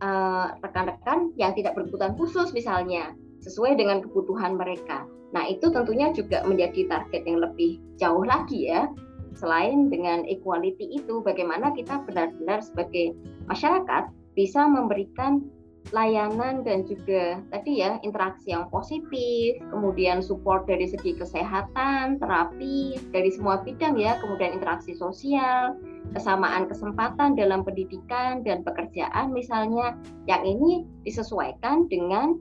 Eh, 0.00 0.46
rekan-rekan 0.64 1.28
uh, 1.28 1.36
yang 1.36 1.52
tidak 1.52 1.76
berkebutuhan 1.76 2.16
khusus 2.16 2.56
misalnya 2.56 3.12
sesuai 3.44 3.76
dengan 3.76 4.00
kebutuhan 4.00 4.56
mereka. 4.56 5.04
Nah, 5.36 5.44
itu 5.44 5.68
tentunya 5.68 6.08
juga 6.16 6.40
menjadi 6.48 6.88
target 6.88 7.28
yang 7.28 7.44
lebih 7.44 7.84
jauh 8.00 8.24
lagi 8.24 8.72
ya. 8.72 8.88
Selain 9.36 9.92
dengan 9.92 10.24
equality 10.24 10.96
itu, 10.96 11.20
bagaimana 11.20 11.76
kita 11.76 12.00
benar-benar 12.08 12.64
sebagai 12.64 13.12
masyarakat 13.44 14.08
bisa 14.32 14.64
memberikan 14.64 15.44
layanan 15.90 16.62
dan 16.66 16.86
juga 16.86 17.38
tadi 17.54 17.82
ya 17.82 18.02
interaksi 18.02 18.50
yang 18.54 18.66
positif, 18.70 19.58
kemudian 19.70 20.22
support 20.22 20.66
dari 20.66 20.90
segi 20.90 21.14
kesehatan, 21.14 22.18
terapi 22.18 22.98
dari 23.10 23.30
semua 23.30 23.62
bidang 23.62 23.98
ya, 23.98 24.18
kemudian 24.18 24.58
interaksi 24.58 24.94
sosial, 24.94 25.78
kesamaan 26.14 26.66
kesempatan 26.66 27.38
dalam 27.38 27.62
pendidikan 27.62 28.42
dan 28.42 28.66
pekerjaan 28.66 29.30
misalnya 29.30 29.94
yang 30.26 30.42
ini 30.42 30.86
disesuaikan 31.06 31.86
dengan 31.86 32.38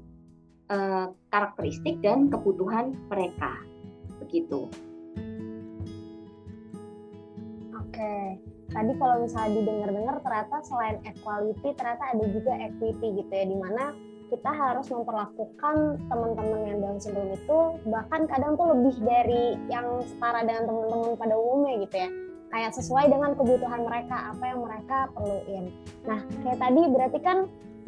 uh, 0.73 1.13
karakteristik 1.29 2.01
dan 2.01 2.33
kebutuhan 2.33 2.97
mereka. 3.09 3.53
Begitu. 4.21 4.69
Oke 7.77 8.48
tadi 8.69 8.91
kalau 8.97 9.25
misalnya 9.25 9.51
didengar-dengar 9.61 10.15
ternyata 10.21 10.55
selain 10.65 10.97
equality 11.05 11.69
ternyata 11.73 12.03
ada 12.13 12.25
juga 12.29 12.53
equity 12.57 13.07
gitu 13.23 13.31
ya 13.33 13.45
di 13.49 13.57
mana 13.57 13.93
kita 14.29 14.51
harus 14.53 14.87
memperlakukan 14.93 15.75
teman-teman 16.05 16.61
yang 16.69 16.77
Down 16.79 17.01
syndrome 17.01 17.33
itu 17.33 17.59
bahkan 17.89 18.29
kadang 18.29 18.53
tuh 18.55 18.77
lebih 18.77 18.95
dari 19.01 19.57
yang 19.67 20.05
setara 20.05 20.45
dengan 20.45 20.69
teman-teman 20.69 21.17
pada 21.17 21.33
umumnya 21.33 21.81
gitu 21.83 21.97
ya. 21.97 22.09
Kayak 22.49 22.71
sesuai 22.77 23.05
dengan 23.13 23.37
kebutuhan 23.37 23.81
mereka 23.85 24.33
apa 24.33 24.43
yang 24.45 24.59
mereka 24.65 24.97
perluin. 25.13 25.65
Nah 26.05 26.19
kayak 26.45 26.59
tadi 26.61 26.81
berarti 26.89 27.19
kan 27.21 27.37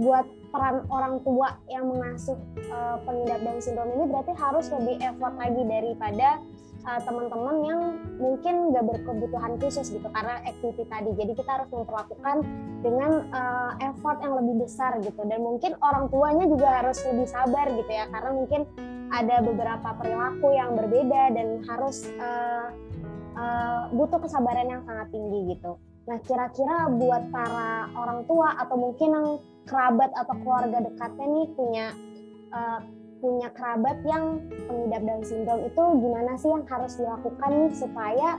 buat 0.02 0.26
peran 0.50 0.86
orang 0.90 1.22
tua 1.22 1.62
yang 1.70 1.86
mengasuh 1.90 2.38
uh, 2.74 2.98
pengidap 3.06 3.40
Down 3.46 3.62
syndrome 3.62 3.94
ini 4.02 4.06
berarti 4.10 4.34
harus 4.34 4.66
lebih 4.74 4.98
effort 5.02 5.34
lagi 5.38 5.62
daripada 5.66 6.42
uh, 6.86 7.02
teman-teman 7.02 7.56
yang 7.66 7.82
mungkin 8.18 8.74
nggak 8.74 8.86
berkebutuhan 8.86 9.58
khusus 9.62 9.90
gitu 9.94 10.08
karena 10.10 10.42
activity 10.46 10.84
tadi. 10.90 11.12
Jadi 11.14 11.32
kita 11.38 11.50
harus 11.62 11.70
memperlakukan 11.70 12.36
dengan 12.82 13.12
uh, 13.30 13.72
effort 13.82 14.18
yang 14.22 14.34
lebih 14.38 14.66
besar 14.66 14.98
gitu 15.02 15.22
dan 15.26 15.40
mungkin 15.42 15.78
orang 15.82 16.10
tuanya 16.10 16.46
juga 16.50 16.68
harus 16.82 16.98
lebih 17.06 17.28
sabar 17.30 17.66
gitu 17.70 17.92
ya 17.92 18.10
karena 18.10 18.32
mungkin 18.34 18.62
ada 19.12 19.44
beberapa 19.44 19.90
perilaku 20.00 20.48
yang 20.56 20.74
berbeda 20.74 21.36
dan 21.36 21.48
harus 21.68 22.08
uh, 22.18 22.72
uh, 23.36 23.82
butuh 23.92 24.20
kesabaran 24.24 24.68
yang 24.72 24.82
sangat 24.88 25.12
tinggi 25.12 25.56
gitu. 25.56 25.78
Nah 26.10 26.18
kira-kira 26.26 26.90
buat 26.90 27.30
para 27.30 27.92
orang 27.94 28.26
tua 28.26 28.58
atau 28.58 28.76
mungkin 28.80 29.10
yang 29.14 29.28
kerabat 29.70 30.10
atau 30.18 30.36
keluarga 30.42 30.82
dekatnya 30.82 31.26
nih 31.30 31.48
punya 31.54 31.86
uh, 32.50 32.80
punya 33.22 33.54
kerabat 33.54 34.02
yang 34.04 34.42
pengidap 34.66 35.02
Down 35.06 35.24
syndrome 35.24 35.64
itu 35.70 35.84
gimana 36.02 36.34
sih 36.42 36.50
yang 36.50 36.66
harus 36.66 36.94
dilakukan 36.98 37.52
nih 37.54 37.72
supaya 37.78 38.30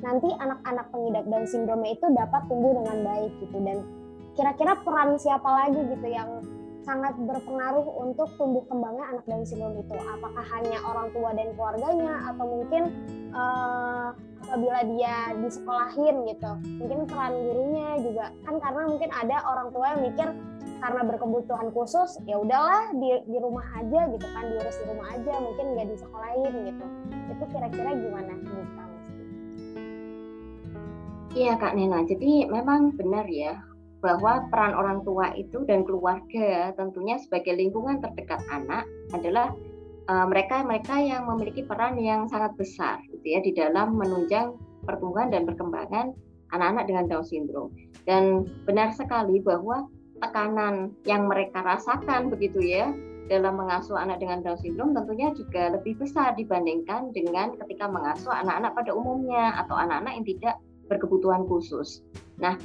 nanti 0.00 0.28
anak-anak 0.40 0.86
pengidap 0.88 1.24
Down 1.28 1.46
syndrome 1.46 1.84
itu 1.84 2.06
dapat 2.16 2.42
tumbuh 2.48 2.72
dengan 2.80 2.98
baik 3.04 3.32
gitu? 3.44 3.58
Dan 3.60 3.78
kira-kira 4.34 4.80
peran 4.80 5.20
siapa 5.20 5.46
lagi 5.46 5.80
gitu 5.92 6.08
yang 6.08 6.40
sangat 6.80 7.12
berpengaruh 7.20 7.84
untuk 8.00 8.26
tumbuh 8.40 8.64
kembangnya 8.66 9.04
anak 9.12 9.24
Down 9.28 9.44
syndrome 9.44 9.84
itu? 9.84 9.94
Apakah 9.94 10.44
hanya 10.56 10.78
orang 10.88 11.12
tua 11.12 11.30
dan 11.36 11.52
keluarganya 11.54 12.14
atau 12.32 12.44
mungkin 12.48 12.82
uh, 13.36 14.16
apabila 14.48 14.80
dia 14.96 15.36
disekolahin 15.44 16.16
gitu? 16.24 16.52
Mungkin 16.80 16.98
peran 17.04 17.34
gurunya 17.36 17.88
juga. 18.00 18.26
Kan 18.48 18.56
karena 18.56 18.82
mungkin 18.88 19.10
ada 19.12 19.36
orang 19.44 19.68
tua 19.70 19.86
yang 19.94 20.00
mikir 20.08 20.28
karena 20.80 21.00
berkebutuhan 21.04 21.68
khusus 21.76 22.16
ya 22.24 22.40
udahlah 22.40 22.90
di, 22.96 23.20
di 23.28 23.38
rumah 23.38 23.64
aja 23.76 24.08
gitu 24.10 24.26
kan 24.32 24.44
diurus 24.48 24.76
di 24.80 24.84
rumah 24.88 25.06
aja 25.12 25.32
mungkin 25.38 25.66
nggak 25.76 25.88
disekolahin 25.92 26.52
gitu. 26.72 26.84
Itu 27.30 27.44
kira-kira 27.52 27.90
gimana 27.94 28.32
nih 28.34 28.68
Iya 31.30 31.54
Kak 31.62 31.78
Nena, 31.78 32.02
jadi 32.10 32.50
memang 32.50 32.98
benar 32.98 33.22
ya 33.30 33.54
bahwa 34.02 34.50
peran 34.50 34.74
orang 34.74 35.06
tua 35.06 35.30
itu 35.38 35.62
dan 35.62 35.86
keluarga 35.86 36.74
tentunya 36.74 37.22
sebagai 37.22 37.54
lingkungan 37.54 38.02
terdekat 38.02 38.42
anak 38.50 38.82
adalah 39.14 39.54
uh, 40.10 40.26
mereka 40.26 40.66
mereka 40.66 40.98
yang 40.98 41.30
memiliki 41.30 41.62
peran 41.62 42.00
yang 42.02 42.26
sangat 42.26 42.56
besar 42.58 42.98
gitu 43.14 43.22
ya 43.22 43.38
di 43.44 43.54
dalam 43.54 43.94
menunjang 43.94 44.58
pertumbuhan 44.82 45.30
dan 45.30 45.46
perkembangan 45.46 46.16
anak-anak 46.50 46.84
dengan 46.90 47.04
Down 47.06 47.22
syndrome. 47.22 47.70
Dan 48.08 48.42
benar 48.66 48.90
sekali 48.90 49.38
bahwa 49.38 49.86
tekanan 50.20 50.94
yang 51.08 51.26
mereka 51.26 51.64
rasakan 51.64 52.28
begitu 52.28 52.60
ya 52.60 52.92
dalam 53.30 53.62
mengasuh 53.62 53.94
anak 53.94 54.18
dengan 54.18 54.42
Down 54.42 54.58
syndrome 54.58 54.92
tentunya 54.92 55.30
juga 55.32 55.70
lebih 55.78 56.02
besar 56.02 56.34
dibandingkan 56.34 57.14
dengan 57.14 57.54
ketika 57.62 57.86
mengasuh 57.86 58.34
anak-anak 58.34 58.74
pada 58.74 58.90
umumnya 58.90 59.54
atau 59.54 59.78
anak-anak 59.78 60.12
yang 60.18 60.26
tidak 60.26 60.54
berkebutuhan 60.90 61.46
khusus. 61.46 62.02
Nah, 62.42 62.58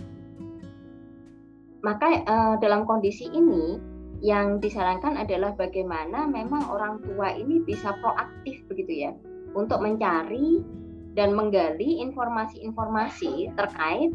maka 1.85 2.25
uh, 2.25 2.55
dalam 2.57 2.89
kondisi 2.89 3.29
ini 3.29 3.77
yang 4.25 4.57
disarankan 4.57 5.21
adalah 5.21 5.53
bagaimana 5.53 6.25
memang 6.25 6.65
orang 6.65 6.97
tua 7.05 7.37
ini 7.37 7.61
bisa 7.61 7.93
proaktif 8.01 8.65
begitu 8.65 9.05
ya 9.05 9.11
untuk 9.53 9.85
mencari 9.85 10.65
dan 11.13 11.37
menggali 11.37 12.01
informasi-informasi 12.01 13.53
terkait 13.53 14.11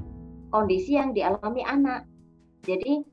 kondisi 0.50 0.98
yang 0.98 1.14
dialami 1.14 1.62
anak. 1.62 2.04
Jadi 2.66 3.06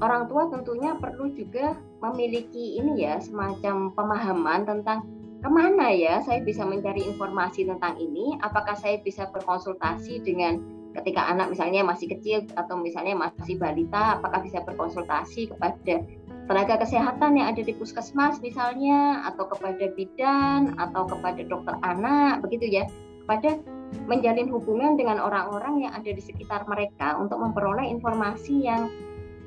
orang 0.00 0.30
tua 0.30 0.48
tentunya 0.48 0.96
perlu 0.96 1.28
juga 1.34 1.76
memiliki 2.00 2.80
ini 2.80 3.04
ya 3.04 3.20
semacam 3.20 3.92
pemahaman 3.92 4.64
tentang 4.64 5.04
ke 5.42 5.50
mana 5.50 5.90
ya 5.90 6.22
saya 6.22 6.38
bisa 6.40 6.62
mencari 6.62 7.02
informasi 7.02 7.66
tentang 7.66 7.98
ini. 7.98 8.38
Apakah 8.40 8.78
saya 8.78 9.02
bisa 9.02 9.26
berkonsultasi 9.34 10.22
dengan 10.22 10.62
ketika 10.94 11.26
anak 11.26 11.50
misalnya 11.50 11.82
masih 11.82 12.06
kecil 12.14 12.46
atau 12.54 12.78
misalnya 12.78 13.16
masih 13.16 13.56
balita 13.56 14.20
apakah 14.20 14.44
bisa 14.44 14.60
berkonsultasi 14.62 15.50
kepada 15.50 16.04
tenaga 16.46 16.84
kesehatan 16.84 17.40
yang 17.40 17.48
ada 17.48 17.64
di 17.64 17.72
puskesmas 17.74 18.38
misalnya 18.44 19.24
atau 19.24 19.48
kepada 19.48 19.88
bidan 19.96 20.76
atau 20.76 21.08
kepada 21.10 21.42
dokter 21.42 21.74
anak 21.82 22.40
begitu 22.44 22.80
ya. 22.80 22.84
Kepada 23.26 23.58
menjalin 24.06 24.48
hubungan 24.50 24.94
dengan 24.94 25.20
orang-orang 25.20 25.86
yang 25.86 25.92
ada 25.94 26.10
di 26.10 26.22
sekitar 26.22 26.64
mereka 26.70 27.18
untuk 27.18 27.38
memperoleh 27.38 27.86
informasi 27.90 28.66
yang 28.66 28.88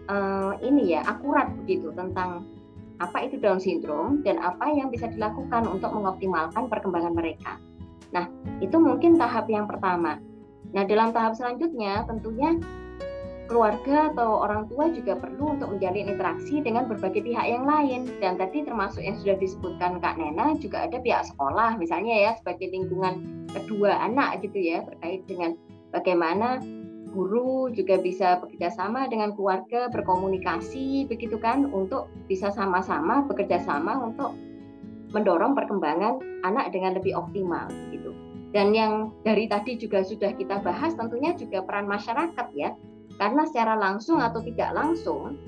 uh, 0.09 0.53
ini 0.61 0.97
ya 0.97 1.01
akurat 1.05 1.51
begitu 1.63 1.91
tentang 1.93 2.45
apa 3.03 3.27
itu 3.27 3.35
Down 3.39 3.59
syndrome 3.59 4.23
dan 4.23 4.39
apa 4.39 4.71
yang 4.71 4.87
bisa 4.87 5.11
dilakukan 5.11 5.67
untuk 5.67 5.91
mengoptimalkan 5.91 6.71
perkembangan 6.71 7.11
mereka. 7.11 7.59
Nah, 8.15 8.31
itu 8.63 8.79
mungkin 8.79 9.19
tahap 9.19 9.51
yang 9.51 9.67
pertama. 9.67 10.15
Nah, 10.71 10.83
dalam 10.87 11.11
tahap 11.11 11.35
selanjutnya 11.35 12.07
tentunya 12.07 12.55
keluarga 13.45 14.09
atau 14.13 14.41
orang 14.41 14.65
tua 14.65 14.89
juga 14.89 15.13
perlu 15.17 15.57
untuk 15.57 15.77
menjalin 15.77 16.09
interaksi 16.09 16.65
dengan 16.65 16.89
berbagai 16.89 17.21
pihak 17.21 17.45
yang 17.45 17.65
lain 17.65 18.09
dan 18.17 18.41
tadi 18.41 18.65
termasuk 18.65 19.05
yang 19.05 19.13
sudah 19.21 19.37
disebutkan 19.37 20.01
Kak 20.01 20.17
Nena 20.17 20.57
juga 20.57 20.89
ada 20.89 20.97
pihak 20.97 21.29
sekolah 21.29 21.77
misalnya 21.77 22.15
ya 22.17 22.31
sebagai 22.41 22.73
lingkungan 22.73 23.45
kedua 23.53 24.01
anak 24.01 24.41
gitu 24.41 24.57
ya 24.57 24.81
terkait 24.89 25.29
dengan 25.29 25.53
bagaimana 25.93 26.57
guru 27.15 27.71
juga 27.71 27.95
bisa 27.95 28.43
bekerja 28.43 28.75
sama 28.75 29.07
dengan 29.07 29.31
keluarga 29.31 29.87
berkomunikasi 29.87 31.07
begitu 31.07 31.39
kan 31.39 31.71
untuk 31.71 32.11
bisa 32.27 32.51
sama-sama 32.51 33.23
bekerja 33.23 33.63
sama 33.63 33.95
untuk 34.03 34.35
mendorong 35.15 35.55
perkembangan 35.55 36.19
anak 36.43 36.75
dengan 36.75 36.99
lebih 36.99 37.15
optimal 37.15 37.71
gitu. 37.95 38.11
Dan 38.51 38.75
yang 38.75 39.15
dari 39.23 39.47
tadi 39.47 39.79
juga 39.79 40.03
sudah 40.03 40.35
kita 40.35 40.59
bahas 40.59 40.95
tentunya 40.95 41.31
juga 41.35 41.63
peran 41.63 41.87
masyarakat 41.87 42.47
ya. 42.55 42.75
Karena 43.15 43.47
secara 43.47 43.79
langsung 43.79 44.19
atau 44.19 44.43
tidak 44.43 44.75
langsung 44.75 45.39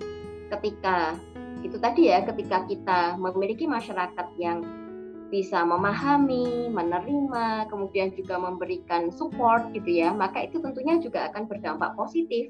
ketika 0.56 1.20
itu 1.68 1.76
tadi 1.84 2.08
ya 2.08 2.24
ketika 2.24 2.64
kita 2.64 3.20
memiliki 3.20 3.68
masyarakat 3.68 4.28
yang 4.40 4.87
bisa 5.28 5.64
memahami, 5.68 6.72
menerima, 6.72 7.68
kemudian 7.68 8.16
juga 8.16 8.40
memberikan 8.40 9.12
support 9.12 9.76
gitu 9.76 10.04
ya, 10.04 10.16
maka 10.16 10.48
itu 10.48 10.64
tentunya 10.64 11.00
juga 11.04 11.28
akan 11.32 11.52
berdampak 11.52 11.92
positif. 12.00 12.48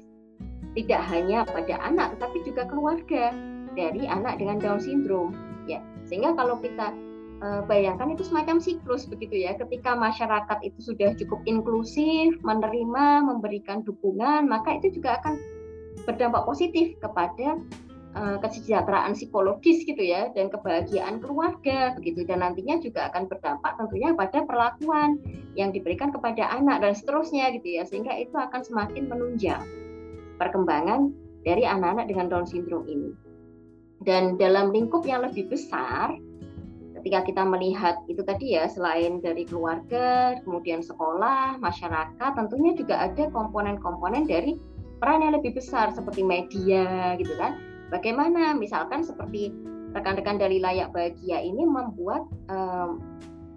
Tidak 0.76 1.02
hanya 1.10 1.42
pada 1.48 1.80
anak 1.82 2.18
tetapi 2.18 2.38
juga 2.46 2.68
keluarga 2.70 3.34
dari 3.74 4.06
anak 4.06 4.38
dengan 4.38 4.62
Down 4.62 4.78
syndrome 4.78 5.34
ya. 5.66 5.82
Sehingga 6.06 6.38
kalau 6.38 6.62
kita 6.62 6.94
uh, 7.42 7.62
bayangkan 7.66 8.14
itu 8.14 8.22
semacam 8.22 8.62
siklus 8.62 9.10
begitu 9.10 9.42
ya, 9.42 9.58
ketika 9.58 9.98
masyarakat 9.98 10.58
itu 10.62 10.94
sudah 10.94 11.18
cukup 11.18 11.42
inklusif, 11.50 12.38
menerima, 12.46 13.26
memberikan 13.26 13.82
dukungan, 13.82 14.46
maka 14.46 14.78
itu 14.78 15.02
juga 15.02 15.18
akan 15.18 15.34
berdampak 16.06 16.46
positif 16.46 16.94
kepada 17.02 17.58
Eh, 18.18 18.38
kesejahteraan 18.42 19.14
psikologis 19.14 19.86
gitu 19.86 20.02
ya 20.02 20.34
dan 20.34 20.50
kebahagiaan 20.50 21.22
keluarga 21.22 21.94
begitu. 21.94 22.26
Dan 22.26 22.42
nantinya 22.42 22.82
juga 22.82 23.06
akan 23.14 23.30
berdampak 23.30 23.78
tentunya 23.78 24.10
pada 24.10 24.42
perlakuan 24.42 25.22
yang 25.54 25.70
diberikan 25.70 26.10
kepada 26.10 26.50
anak 26.50 26.82
dan 26.82 26.98
seterusnya 26.98 27.54
gitu 27.54 27.78
ya 27.78 27.86
sehingga 27.86 28.10
itu 28.18 28.34
akan 28.34 28.66
semakin 28.66 29.06
menunjang 29.06 29.62
perkembangan 30.34 31.14
dari 31.46 31.62
anak-anak 31.62 32.10
dengan 32.10 32.26
Down 32.26 32.46
syndrome 32.50 32.90
ini. 32.90 33.14
Dan 34.02 34.34
dalam 34.34 34.74
lingkup 34.74 35.06
yang 35.06 35.22
lebih 35.22 35.46
besar 35.46 36.10
ketika 36.98 37.22
kita 37.22 37.46
melihat 37.46 38.02
itu 38.10 38.26
tadi 38.26 38.58
ya 38.58 38.66
selain 38.66 39.22
dari 39.22 39.46
keluarga 39.46 40.34
kemudian 40.42 40.82
sekolah 40.82 41.62
masyarakat 41.62 42.30
tentunya 42.34 42.74
juga 42.74 42.98
ada 42.98 43.30
komponen-komponen 43.30 44.26
dari 44.26 44.58
peran 44.98 45.22
yang 45.22 45.38
lebih 45.38 45.54
besar 45.54 45.94
seperti 45.94 46.26
media 46.26 47.14
gitu 47.14 47.30
kan 47.38 47.67
Bagaimana 47.88 48.52
misalkan 48.52 49.00
seperti 49.00 49.52
rekan-rekan 49.96 50.36
dari 50.36 50.60
layak 50.60 50.92
bahagia 50.92 51.40
ini 51.40 51.64
membuat 51.64 52.28
um, 52.52 53.00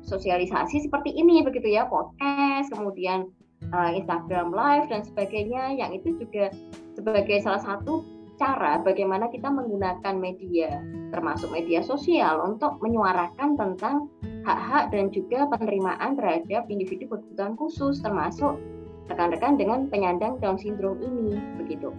sosialisasi 0.07 0.87
seperti 0.87 1.13
ini 1.13 1.43
begitu 1.45 1.69
ya 1.69 1.85
podcast 1.85 2.71
kemudian 2.73 3.29
uh, 3.69 3.91
Instagram 3.93 4.49
live 4.49 4.89
dan 4.89 5.05
sebagainya 5.05 5.77
yang 5.77 5.93
itu 5.93 6.17
juga 6.17 6.49
sebagai 6.97 7.37
salah 7.43 7.61
satu 7.61 8.01
cara 8.41 8.81
bagaimana 8.81 9.29
kita 9.29 9.53
menggunakan 9.53 10.17
media 10.17 10.81
termasuk 11.13 11.53
media 11.53 11.85
sosial 11.85 12.41
untuk 12.41 12.81
menyuarakan 12.81 13.53
tentang 13.53 14.09
hak-hak 14.41 14.89
dan 14.89 15.13
juga 15.13 15.45
penerimaan 15.53 16.17
terhadap 16.17 16.65
individu 16.65 17.05
berkebutuhan 17.05 17.53
khusus 17.53 18.01
termasuk 18.01 18.57
rekan-rekan 19.05 19.59
dengan 19.59 19.85
penyandang 19.91 20.39
Down 20.41 20.57
syndrome 20.57 21.03
ini 21.03 21.37
begitu. 21.61 21.93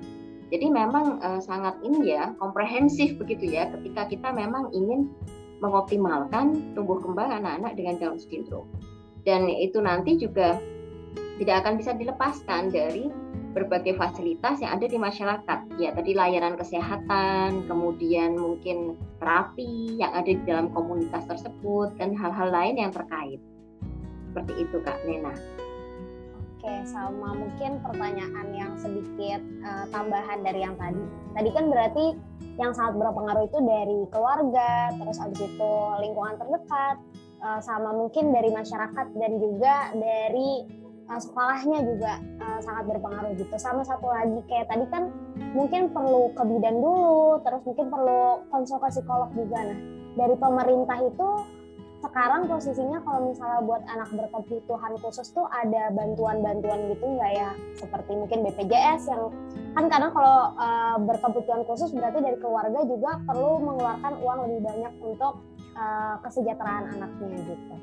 Jadi 0.52 0.68
memang 0.68 1.16
uh, 1.24 1.40
sangat 1.40 1.80
ini 1.80 2.12
ya 2.12 2.36
komprehensif 2.36 3.16
begitu 3.16 3.56
ya 3.56 3.72
ketika 3.72 4.04
kita 4.04 4.28
memang 4.36 4.68
ingin 4.76 5.08
mengoptimalkan 5.64 6.76
tumbuh 6.76 7.00
kembang 7.00 7.32
anak-anak 7.40 7.72
dengan 7.72 7.96
Down 7.96 8.20
syndrome. 8.20 8.68
Dan 9.24 9.48
itu 9.48 9.80
nanti 9.80 10.20
juga 10.20 10.60
tidak 11.40 11.64
akan 11.64 11.80
bisa 11.80 11.96
dilepaskan 11.96 12.68
dari 12.68 13.08
berbagai 13.52 13.94
fasilitas 13.96 14.60
yang 14.60 14.76
ada 14.76 14.86
di 14.88 14.98
masyarakat. 14.98 15.58
Ya, 15.76 15.92
tadi 15.92 16.12
layanan 16.16 16.58
kesehatan, 16.58 17.68
kemudian 17.68 18.36
mungkin 18.36 18.96
terapi 19.20 20.00
yang 20.00 20.12
ada 20.12 20.28
di 20.28 20.42
dalam 20.44 20.72
komunitas 20.72 21.28
tersebut 21.28 21.94
dan 22.00 22.16
hal-hal 22.16 22.48
lain 22.48 22.80
yang 22.80 22.92
terkait. 22.92 23.38
Seperti 24.32 24.52
itu 24.64 24.76
Kak 24.80 25.04
Nena. 25.04 25.36
Oke, 26.62 26.86
sama 26.86 27.34
mungkin 27.34 27.82
pertanyaan 27.82 28.54
yang 28.54 28.78
sedikit 28.78 29.42
uh, 29.66 29.82
tambahan 29.90 30.46
dari 30.46 30.62
yang 30.62 30.78
tadi. 30.78 31.02
Tadi 31.34 31.50
kan 31.50 31.66
berarti 31.66 32.14
yang 32.54 32.70
sangat 32.70 33.02
berpengaruh 33.02 33.50
itu 33.50 33.58
dari 33.66 33.98
keluarga, 34.14 34.94
terus 34.94 35.18
abis 35.18 35.42
itu 35.42 35.72
lingkungan 36.06 36.38
terdekat, 36.38 37.02
uh, 37.42 37.58
sama 37.58 37.90
mungkin 37.90 38.30
dari 38.30 38.54
masyarakat 38.54 39.06
dan 39.10 39.32
juga 39.42 39.90
dari 39.90 40.62
uh, 41.10 41.18
sekolahnya 41.18 41.82
juga 41.82 42.22
uh, 42.38 42.60
sangat 42.62 42.94
berpengaruh 42.94 43.34
gitu. 43.42 43.54
Sama 43.58 43.82
satu 43.82 44.06
lagi 44.06 44.38
kayak 44.46 44.70
tadi 44.70 44.86
kan 44.86 45.10
mungkin 45.58 45.90
perlu 45.90 46.30
ke 46.30 46.46
bidan 46.46 46.78
dulu, 46.78 47.42
terus 47.42 47.66
mungkin 47.66 47.90
perlu 47.90 48.46
konsultasi 48.54 49.02
psikolog 49.02 49.34
juga. 49.34 49.66
Nah, 49.66 49.78
dari 50.14 50.38
pemerintah 50.38 50.98
itu 51.10 51.28
sekarang 52.02 52.50
posisinya 52.50 52.98
kalau 53.06 53.30
misalnya 53.30 53.62
buat 53.62 53.82
anak 53.86 54.10
berkebutuhan 54.10 54.98
khusus 54.98 55.30
tuh 55.30 55.46
ada 55.54 55.94
bantuan-bantuan 55.94 56.90
gitu 56.90 57.04
nggak 57.06 57.32
ya 57.38 57.50
seperti 57.78 58.18
mungkin 58.18 58.42
BPJS 58.42 59.06
yang 59.06 59.30
kan 59.78 59.86
kadang 59.86 60.10
kalau 60.10 60.50
uh, 60.58 60.98
berkebutuhan 60.98 61.62
khusus 61.62 61.94
berarti 61.94 62.18
dari 62.18 62.36
keluarga 62.42 62.82
juga 62.82 63.22
perlu 63.22 63.62
mengeluarkan 63.62 64.18
uang 64.18 64.38
lebih 64.50 64.60
banyak 64.66 64.92
untuk 64.98 65.46
uh, 65.78 66.18
kesejahteraan 66.26 66.90
anaknya 66.98 67.38
gitu. 67.46 67.74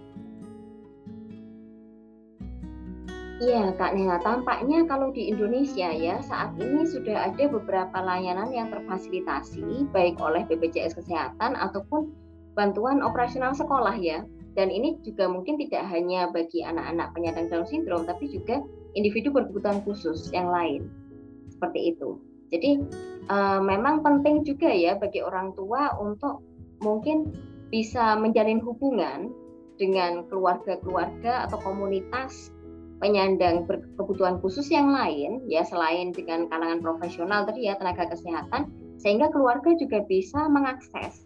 Iya 3.40 3.72
Kak 3.80 3.96
Nena, 3.96 4.20
tampaknya 4.20 4.84
kalau 4.84 5.16
di 5.16 5.32
Indonesia 5.32 5.96
ya 5.96 6.20
saat 6.20 6.60
ini 6.60 6.84
sudah 6.84 7.32
ada 7.32 7.48
beberapa 7.48 8.04
layanan 8.04 8.52
yang 8.52 8.68
terfasilitasi 8.68 9.88
baik 9.96 10.20
oleh 10.20 10.44
BPJS 10.44 11.00
Kesehatan 11.00 11.56
ataupun 11.56 12.12
bantuan 12.60 13.00
operasional 13.00 13.56
sekolah 13.56 13.96
ya. 13.96 14.28
Dan 14.60 14.68
ini 14.68 15.00
juga 15.08 15.32
mungkin 15.32 15.56
tidak 15.56 15.88
hanya 15.88 16.28
bagi 16.28 16.68
anak-anak 16.68 17.16
penyandang 17.16 17.48
Down 17.48 17.64
syndrome, 17.64 18.04
tapi 18.04 18.28
juga 18.28 18.60
individu 18.92 19.32
berkebutuhan 19.32 19.80
khusus 19.88 20.28
yang 20.36 20.52
lain. 20.52 20.92
Seperti 21.48 21.96
itu. 21.96 22.20
Jadi 22.52 22.84
uh, 23.32 23.62
memang 23.64 24.04
penting 24.04 24.44
juga 24.44 24.68
ya 24.68 25.00
bagi 25.00 25.24
orang 25.24 25.56
tua 25.56 25.96
untuk 26.02 26.44
mungkin 26.84 27.32
bisa 27.70 28.18
menjalin 28.18 28.60
hubungan 28.60 29.32
dengan 29.80 30.28
keluarga-keluarga 30.28 31.48
atau 31.48 31.62
komunitas 31.62 32.52
penyandang 33.00 33.64
berkebutuhan 33.64 34.44
khusus 34.44 34.68
yang 34.68 34.92
lain 34.92 35.40
ya 35.48 35.64
selain 35.64 36.12
dengan 36.12 36.52
kalangan 36.52 36.84
profesional 36.84 37.48
tadi 37.48 37.72
ya 37.72 37.80
tenaga 37.80 38.12
kesehatan 38.12 38.68
sehingga 39.00 39.32
keluarga 39.32 39.72
juga 39.80 40.04
bisa 40.04 40.52
mengakses 40.52 41.24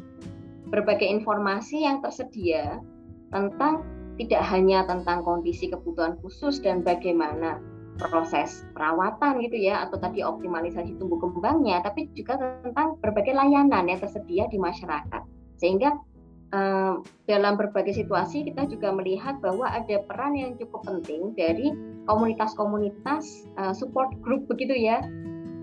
berbagai 0.74 1.06
informasi 1.06 1.86
yang 1.86 2.02
tersedia 2.02 2.82
tentang 3.30 3.86
tidak 4.18 4.42
hanya 4.50 4.82
tentang 4.90 5.22
kondisi 5.22 5.70
kebutuhan 5.70 6.18
khusus 6.26 6.58
dan 6.58 6.82
bagaimana 6.82 7.62
proses 8.02 8.66
perawatan 8.74 9.38
gitu 9.46 9.70
ya 9.70 9.86
atau 9.86 10.02
tadi 10.02 10.26
optimalisasi 10.26 10.98
tumbuh 10.98 11.22
kembangnya 11.22 11.86
tapi 11.86 12.10
juga 12.18 12.42
tentang 12.66 12.98
berbagai 13.06 13.38
layanan 13.38 13.86
yang 13.86 14.02
tersedia 14.02 14.50
di 14.50 14.58
masyarakat. 14.58 15.22
Sehingga 15.62 15.94
eh, 16.54 16.94
dalam 17.30 17.54
berbagai 17.54 17.94
situasi 17.94 18.50
kita 18.50 18.66
juga 18.66 18.90
melihat 18.90 19.38
bahwa 19.46 19.70
ada 19.70 20.02
peran 20.10 20.34
yang 20.34 20.58
cukup 20.58 20.90
penting 20.90 21.38
dari 21.38 21.70
komunitas-komunitas 22.10 23.46
eh, 23.62 23.74
support 23.78 24.10
group 24.26 24.50
begitu 24.50 24.74
ya. 24.74 25.06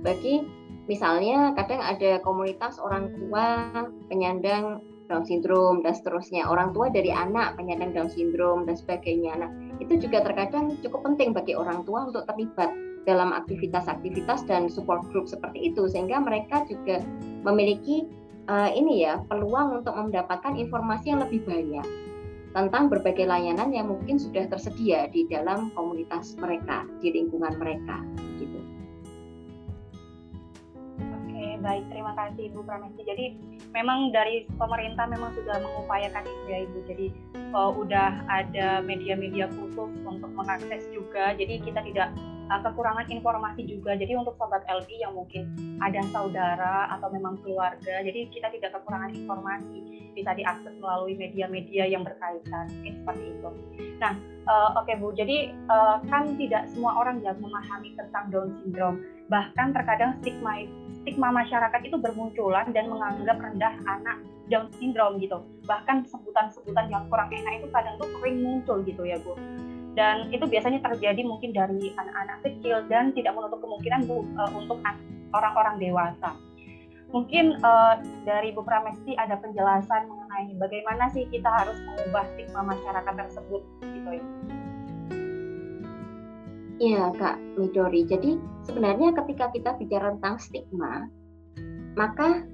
Bagi 0.07 0.47
misalnya 0.87 1.55
kadang 1.59 1.83
ada 1.83 2.23
komunitas 2.23 2.79
orang 2.79 3.11
tua 3.15 3.75
penyandang 4.07 4.83
down 5.11 5.27
syndrome 5.27 5.83
dan 5.83 5.99
seterusnya 5.99 6.47
orang 6.47 6.71
tua 6.71 6.87
dari 6.95 7.11
anak 7.11 7.59
penyandang 7.59 7.91
Down 7.91 8.11
syndrome 8.15 8.63
dan 8.71 8.79
sebagainya 8.79 9.35
nah 9.43 9.51
itu 9.83 9.99
juga 9.99 10.23
terkadang 10.23 10.79
cukup 10.87 11.03
penting 11.11 11.35
bagi 11.35 11.59
orang 11.59 11.83
tua 11.83 12.07
untuk 12.07 12.23
terlibat 12.31 12.71
dalam 13.09 13.35
aktivitas-aktivitas 13.35 14.47
dan 14.47 14.71
support 14.71 15.03
group 15.11 15.27
seperti 15.27 15.75
itu 15.75 15.91
sehingga 15.91 16.23
mereka 16.23 16.63
juga 16.71 17.03
memiliki 17.43 18.07
uh, 18.47 18.71
ini 18.71 19.03
ya 19.03 19.19
peluang 19.27 19.83
untuk 19.83 19.99
mendapatkan 19.99 20.55
informasi 20.55 21.11
yang 21.11 21.21
lebih 21.25 21.43
banyak 21.43 21.87
tentang 22.51 22.91
berbagai 22.91 23.31
layanan 23.31 23.71
yang 23.71 23.87
mungkin 23.87 24.19
sudah 24.19 24.51
tersedia 24.51 25.07
di 25.15 25.23
dalam 25.31 25.71
komunitas 25.79 26.35
mereka 26.35 26.83
di 26.99 27.15
lingkungan 27.15 27.55
mereka 27.63 28.03
gitu. 28.43 28.59
Oke, 30.99 31.45
baik 31.63 31.87
terima 31.95 32.13
kasih 32.19 32.51
Ibu 32.51 32.67
Pramesti. 32.67 33.03
Jadi 33.07 33.27
memang 33.71 34.11
dari 34.11 34.47
pemerintah 34.59 35.07
memang 35.07 35.31
sudah 35.39 35.63
mengupayakan 35.63 36.27
itu 36.27 36.45
ya 36.51 36.59
ibu. 36.67 36.79
Jadi 36.87 37.07
uh, 37.55 37.71
udah 37.71 38.27
ada 38.27 38.83
media-media 38.83 39.47
khusus 39.55 39.91
untuk 40.03 40.31
mengakses 40.35 40.87
juga. 40.91 41.35
Jadi 41.39 41.63
kita 41.63 41.81
tidak 41.87 42.09
kekurangan 42.59 43.07
informasi 43.07 43.63
juga. 43.63 43.95
Jadi 43.95 44.19
untuk 44.19 44.35
sobat 44.35 44.67
LB 44.67 44.91
yang 44.99 45.15
mungkin 45.15 45.55
ada 45.79 46.03
saudara 46.11 46.91
atau 46.99 47.07
memang 47.15 47.39
keluarga 47.47 48.03
jadi 48.03 48.27
kita 48.35 48.51
tidak 48.51 48.75
kekurangan 48.75 49.15
informasi. 49.15 50.11
Bisa 50.11 50.35
diakses 50.35 50.75
melalui 50.83 51.15
media-media 51.15 51.87
yang 51.87 52.03
berkaitan 52.03 52.67
mungkin 52.75 52.95
seperti 52.99 53.25
itu. 53.31 53.49
Nah 54.03 54.13
uh, 54.51 54.75
oke 54.75 54.91
okay, 54.91 54.99
bu. 54.99 55.15
Jadi 55.15 55.55
uh, 55.71 56.03
kan 56.11 56.35
tidak 56.35 56.67
semua 56.75 56.99
orang 56.99 57.23
yang 57.23 57.39
memahami 57.39 57.95
tentang 57.95 58.27
Down 58.35 58.51
syndrome. 58.59 58.99
Bahkan 59.31 59.71
terkadang 59.71 60.19
stigma 60.19 60.67
stigma 61.07 61.31
masyarakat 61.31 61.81
itu 61.87 61.97
bermunculan 61.97 62.75
dan 62.75 62.91
menganggap 62.91 63.39
rendah 63.39 63.75
anak 63.87 64.19
Down 64.51 64.67
syndrome 64.83 65.23
gitu. 65.23 65.39
Bahkan 65.71 66.11
sebutan-sebutan 66.11 66.91
yang 66.91 67.07
kurang 67.07 67.31
enak 67.31 67.63
itu 67.63 67.71
kadang 67.71 67.95
tuh 68.03 68.11
sering 68.19 68.43
muncul 68.43 68.83
gitu 68.83 69.07
ya 69.07 69.17
Bu. 69.23 69.39
Dan 69.99 70.31
itu 70.31 70.47
biasanya 70.47 70.79
terjadi 70.87 71.23
mungkin 71.27 71.51
dari 71.51 71.91
anak-anak 71.99 72.39
kecil 72.47 72.87
dan 72.87 73.11
tidak 73.11 73.35
menutup 73.35 73.59
kemungkinan 73.59 74.07
Bu 74.07 74.23
uh, 74.39 74.51
untuk 74.55 74.79
orang-orang 75.35 75.79
dewasa. 75.79 76.35
mungkin 77.11 77.59
uh, 77.67 77.99
dari 78.23 78.55
Bu 78.55 78.63
Pramesti 78.63 79.19
ada 79.19 79.35
penjelasan 79.43 80.07
mengenai 80.07 80.55
bagaimana 80.63 81.11
sih 81.11 81.27
kita 81.27 81.51
harus 81.51 81.75
mengubah 81.83 82.23
stigma 82.35 82.63
masyarakat 82.71 83.15
tersebut 83.19 83.63
gitu 83.83 84.09
ya. 84.15 84.25
Iya 86.81 87.05
Kak 87.13 87.37
Midori. 87.61 88.09
Jadi 88.09 88.41
sebenarnya 88.65 89.13
ketika 89.13 89.53
kita 89.53 89.77
bicara 89.77 90.17
tentang 90.17 90.41
stigma, 90.41 91.11
maka 91.93 92.47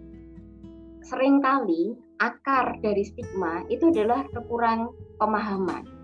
sering 1.07 1.39
kali 1.39 1.95
akar 2.19 2.83
dari 2.83 3.07
stigma 3.07 3.63
itu 3.71 3.95
adalah 3.95 4.27
kekurang 4.35 4.91
pemahaman. 5.23 5.96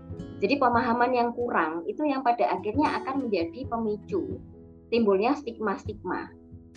Jadi 0.43 0.59
pemahaman 0.59 1.15
yang 1.15 1.31
kurang 1.31 1.87
itu 1.87 2.03
yang 2.03 2.19
pada 2.19 2.51
akhirnya 2.51 2.99
akan 2.99 3.27
menjadi 3.27 3.63
pemicu 3.63 4.43
timbulnya 4.91 5.39
stigma-stigma. 5.39 6.27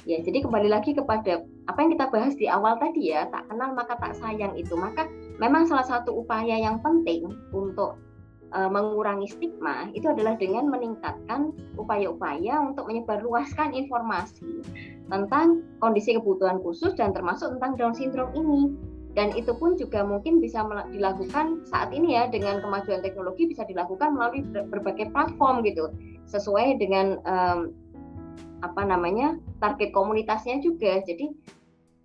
Ya, 0.07 0.23
jadi 0.23 0.47
kembali 0.47 0.71
lagi 0.71 0.95
kepada 0.95 1.43
apa 1.67 1.79
yang 1.83 1.91
kita 1.99 2.07
bahas 2.15 2.39
di 2.39 2.47
awal 2.47 2.79
tadi 2.79 3.11
ya, 3.11 3.27
tak 3.27 3.51
kenal 3.51 3.75
maka 3.75 3.99
tak 3.99 4.15
sayang 4.15 4.55
itu. 4.55 4.79
Maka 4.79 5.11
memang 5.43 5.67
salah 5.67 5.83
satu 5.83 6.15
upaya 6.15 6.55
yang 6.55 6.79
penting 6.79 7.27
untuk 7.51 7.99
e, 8.55 8.59
mengurangi 8.71 9.27
stigma 9.27 9.91
itu 9.99 10.07
adalah 10.07 10.39
dengan 10.39 10.71
meningkatkan 10.71 11.51
upaya-upaya 11.75 12.63
untuk 12.63 12.87
menyebarluaskan 12.87 13.75
informasi 13.75 14.63
tentang 15.11 15.67
kondisi 15.83 16.15
kebutuhan 16.15 16.63
khusus 16.63 16.95
dan 16.95 17.11
termasuk 17.11 17.59
tentang 17.59 17.75
Down 17.75 17.95
syndrome 17.99 18.31
ini. 18.39 18.61
Dan 19.17 19.33
itu 19.33 19.57
pun 19.57 19.81
juga 19.81 20.05
mungkin 20.05 20.45
bisa 20.45 20.61
dilakukan 20.93 21.65
saat 21.65 21.89
ini 21.97 22.21
ya 22.21 22.29
dengan 22.29 22.61
kemajuan 22.61 23.01
teknologi 23.01 23.49
bisa 23.49 23.65
dilakukan 23.65 24.13
melalui 24.13 24.45
berbagai 24.45 25.09
platform 25.09 25.65
gitu, 25.65 25.89
sesuai 26.29 26.77
dengan 26.77 27.17
um, 27.25 27.73
apa 28.61 28.85
namanya 28.85 29.41
target 29.65 29.97
komunitasnya 29.97 30.61
juga. 30.61 31.01
Jadi 31.01 31.33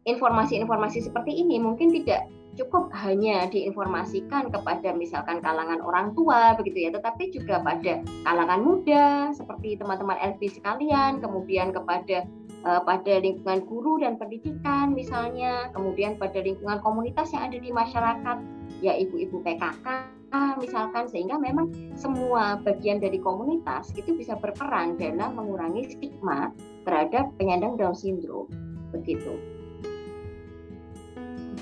informasi-informasi 0.07 1.03
seperti 1.03 1.35
ini 1.35 1.59
mungkin 1.59 1.91
tidak 1.91 2.31
cukup 2.55 2.91
hanya 2.91 3.47
diinformasikan 3.47 4.51
kepada 4.51 4.91
misalkan 4.91 5.39
kalangan 5.39 5.79
orang 5.79 6.11
tua 6.15 6.55
begitu 6.59 6.87
ya, 6.87 6.91
tetapi 6.91 7.31
juga 7.31 7.63
pada 7.63 8.03
kalangan 8.27 8.59
muda 8.59 9.31
seperti 9.31 9.79
teman-teman 9.79 10.19
LB 10.35 10.41
sekalian, 10.59 11.23
kemudian 11.23 11.71
kepada 11.71 12.27
pada 12.61 13.13
lingkungan 13.17 13.65
guru 13.65 14.01
dan 14.01 14.21
pendidikan 14.21 14.93
misalnya, 14.93 15.73
kemudian 15.73 16.17
pada 16.21 16.37
lingkungan 16.41 16.77
komunitas 16.85 17.33
yang 17.33 17.49
ada 17.49 17.57
di 17.57 17.69
masyarakat, 17.73 18.37
ya 18.85 18.93
ibu-ibu 18.97 19.41
PKK 19.41 20.21
misalkan 20.61 21.09
sehingga 21.09 21.35
memang 21.35 21.73
semua 21.97 22.55
bagian 22.61 23.01
dari 23.01 23.17
komunitas 23.19 23.91
itu 23.97 24.15
bisa 24.15 24.37
berperan 24.37 24.95
dalam 24.95 25.35
mengurangi 25.35 25.91
stigma 25.91 26.53
terhadap 26.87 27.33
penyandang 27.41 27.75
Down 27.75 27.97
syndrome 27.97 28.47
begitu. 28.93 29.35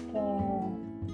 Oke, 0.10 0.22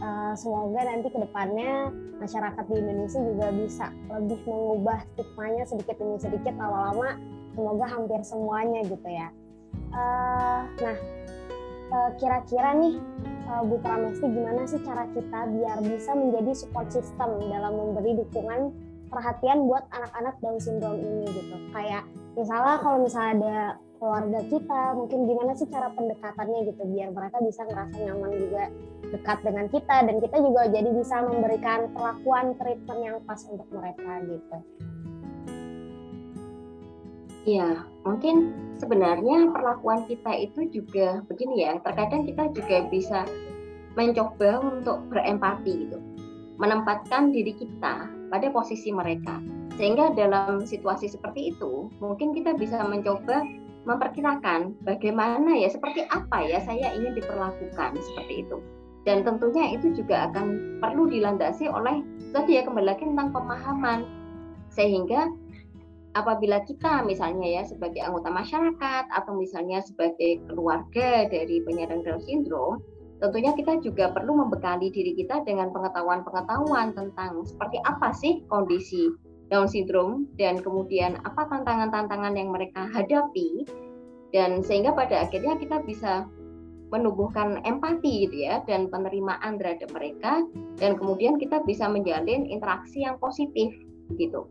uh, 0.01 0.33
semoga 0.35 0.81
nanti 0.83 1.07
ke 1.13 1.19
depannya 1.21 1.93
masyarakat 2.19 2.63
di 2.71 2.75
Indonesia 2.79 3.19
juga 3.21 3.47
bisa 3.53 3.87
lebih 4.11 4.39
mengubah 4.47 4.99
stigmanya 5.13 5.63
sedikit 5.67 5.95
demi 5.99 6.17
sedikit 6.19 6.53
lama-lama 6.57 7.19
semoga 7.55 7.85
hampir 7.87 8.19
semuanya 8.23 8.83
gitu 8.83 9.07
ya. 9.07 9.31
Uh, 9.95 10.67
nah, 10.83 10.97
uh, 11.95 12.09
kira-kira 12.19 12.75
nih 12.75 12.99
uh, 13.47 13.63
Bu 13.63 13.79
Pramesti 13.79 14.27
gimana 14.27 14.67
sih 14.67 14.83
cara 14.83 15.07
kita 15.15 15.39
biar 15.55 15.77
bisa 15.87 16.11
menjadi 16.11 16.51
support 16.51 16.91
system 16.91 17.39
dalam 17.47 17.73
memberi 17.79 18.19
dukungan 18.19 18.75
perhatian 19.07 19.71
buat 19.71 19.87
anak-anak 19.95 20.35
Down 20.43 20.59
syndrome 20.59 20.99
ini 20.99 21.25
gitu. 21.31 21.55
Kayak 21.71 22.03
misalnya 22.35 22.75
kalau 22.83 22.97
misalnya 23.07 23.31
ada 23.39 23.57
keluarga 23.95 24.39
kita, 24.51 24.81
mungkin 24.99 25.19
gimana 25.23 25.51
sih 25.55 25.67
cara 25.71 25.87
pendekatannya 25.95 26.59
gitu 26.67 26.83
biar 26.91 27.09
mereka 27.15 27.37
bisa 27.39 27.63
ngerasa 27.63 27.95
nyaman 28.03 28.31
juga 28.35 28.63
dekat 29.15 29.39
dengan 29.47 29.65
kita 29.71 29.95
dan 30.03 30.15
kita 30.19 30.37
juga 30.43 30.61
jadi 30.67 30.89
bisa 30.91 31.15
memberikan 31.23 31.79
perlakuan 31.95 32.57
treatment 32.59 32.99
yang 32.99 33.17
pas 33.23 33.39
untuk 33.47 33.67
mereka 33.71 34.11
gitu. 34.27 34.57
Iya, 37.45 37.85
mungkin 38.01 38.57
sebenarnya 38.81 39.53
perlakuan 39.53 40.09
kita 40.09 40.33
itu 40.33 40.65
juga 40.73 41.21
begini 41.29 41.61
ya. 41.61 41.77
Terkadang 41.77 42.25
kita 42.25 42.49
juga 42.57 42.89
bisa 42.89 43.21
mencoba 43.93 44.65
untuk 44.65 45.05
berempati 45.13 45.85
gitu, 45.85 46.01
menempatkan 46.57 47.29
diri 47.29 47.53
kita 47.53 48.09
pada 48.33 48.47
posisi 48.49 48.89
mereka. 48.89 49.37
Sehingga 49.77 50.17
dalam 50.17 50.65
situasi 50.65 51.05
seperti 51.05 51.53
itu, 51.53 51.93
mungkin 52.01 52.33
kita 52.33 52.57
bisa 52.57 52.81
mencoba 52.81 53.45
memperkirakan 53.85 54.73
bagaimana 54.81 55.53
ya, 55.53 55.69
seperti 55.69 56.09
apa 56.09 56.41
ya 56.41 56.57
saya 56.65 56.97
ingin 56.97 57.13
diperlakukan 57.13 57.93
seperti 57.93 58.41
itu. 58.41 58.57
Dan 59.05 59.21
tentunya 59.21 59.77
itu 59.77 59.93
juga 59.93 60.33
akan 60.33 60.81
perlu 60.81 61.05
dilandasi 61.05 61.69
oleh 61.69 62.01
tadi 62.33 62.57
ya 62.57 62.65
kembali 62.65 62.89
lagi 62.89 63.05
tentang 63.05 63.29
pemahaman 63.29 64.09
sehingga 64.73 65.29
apabila 66.15 66.63
kita 66.63 67.03
misalnya 67.03 67.61
ya 67.61 67.63
sebagai 67.67 67.99
anggota 67.99 68.31
masyarakat 68.31 69.05
atau 69.11 69.35
misalnya 69.35 69.83
sebagai 69.83 70.39
keluarga 70.47 71.27
dari 71.27 71.59
penyandang 71.67 72.07
Down 72.07 72.23
syndrome, 72.23 72.79
tentunya 73.19 73.51
kita 73.51 73.83
juga 73.83 74.15
perlu 74.15 74.39
membekali 74.39 74.89
diri 74.95 75.11
kita 75.19 75.43
dengan 75.43 75.75
pengetahuan-pengetahuan 75.75 76.95
tentang 76.95 77.43
seperti 77.43 77.83
apa 77.83 78.15
sih 78.15 78.47
kondisi 78.47 79.11
Down 79.51 79.67
syndrome 79.67 80.31
dan 80.39 80.63
kemudian 80.63 81.19
apa 81.27 81.45
tantangan-tantangan 81.51 82.33
yang 82.33 82.49
mereka 82.49 82.87
hadapi 82.95 83.67
dan 84.33 84.63
sehingga 84.63 84.95
pada 84.95 85.27
akhirnya 85.27 85.59
kita 85.59 85.83
bisa 85.85 86.25
menumbuhkan 86.89 87.59
empati 87.67 88.29
gitu 88.29 88.47
ya 88.47 88.63
dan 88.63 88.87
penerimaan 88.87 89.59
terhadap 89.59 89.89
mereka 89.91 90.47
dan 90.79 90.95
kemudian 90.95 91.35
kita 91.35 91.59
bisa 91.67 91.91
menjalin 91.91 92.47
interaksi 92.47 93.03
yang 93.03 93.19
positif 93.19 93.73
gitu. 94.15 94.47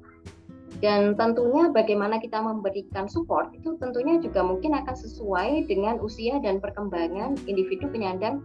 Dan 0.83 1.15
tentunya 1.15 1.71
bagaimana 1.71 2.19
kita 2.19 2.43
memberikan 2.43 3.07
support 3.07 3.55
itu 3.55 3.79
tentunya 3.79 4.19
juga 4.19 4.43
mungkin 4.43 4.75
akan 4.75 4.97
sesuai 4.97 5.71
dengan 5.71 6.03
usia 6.03 6.43
dan 6.43 6.59
perkembangan 6.59 7.39
individu 7.47 7.87
penyandang 7.91 8.43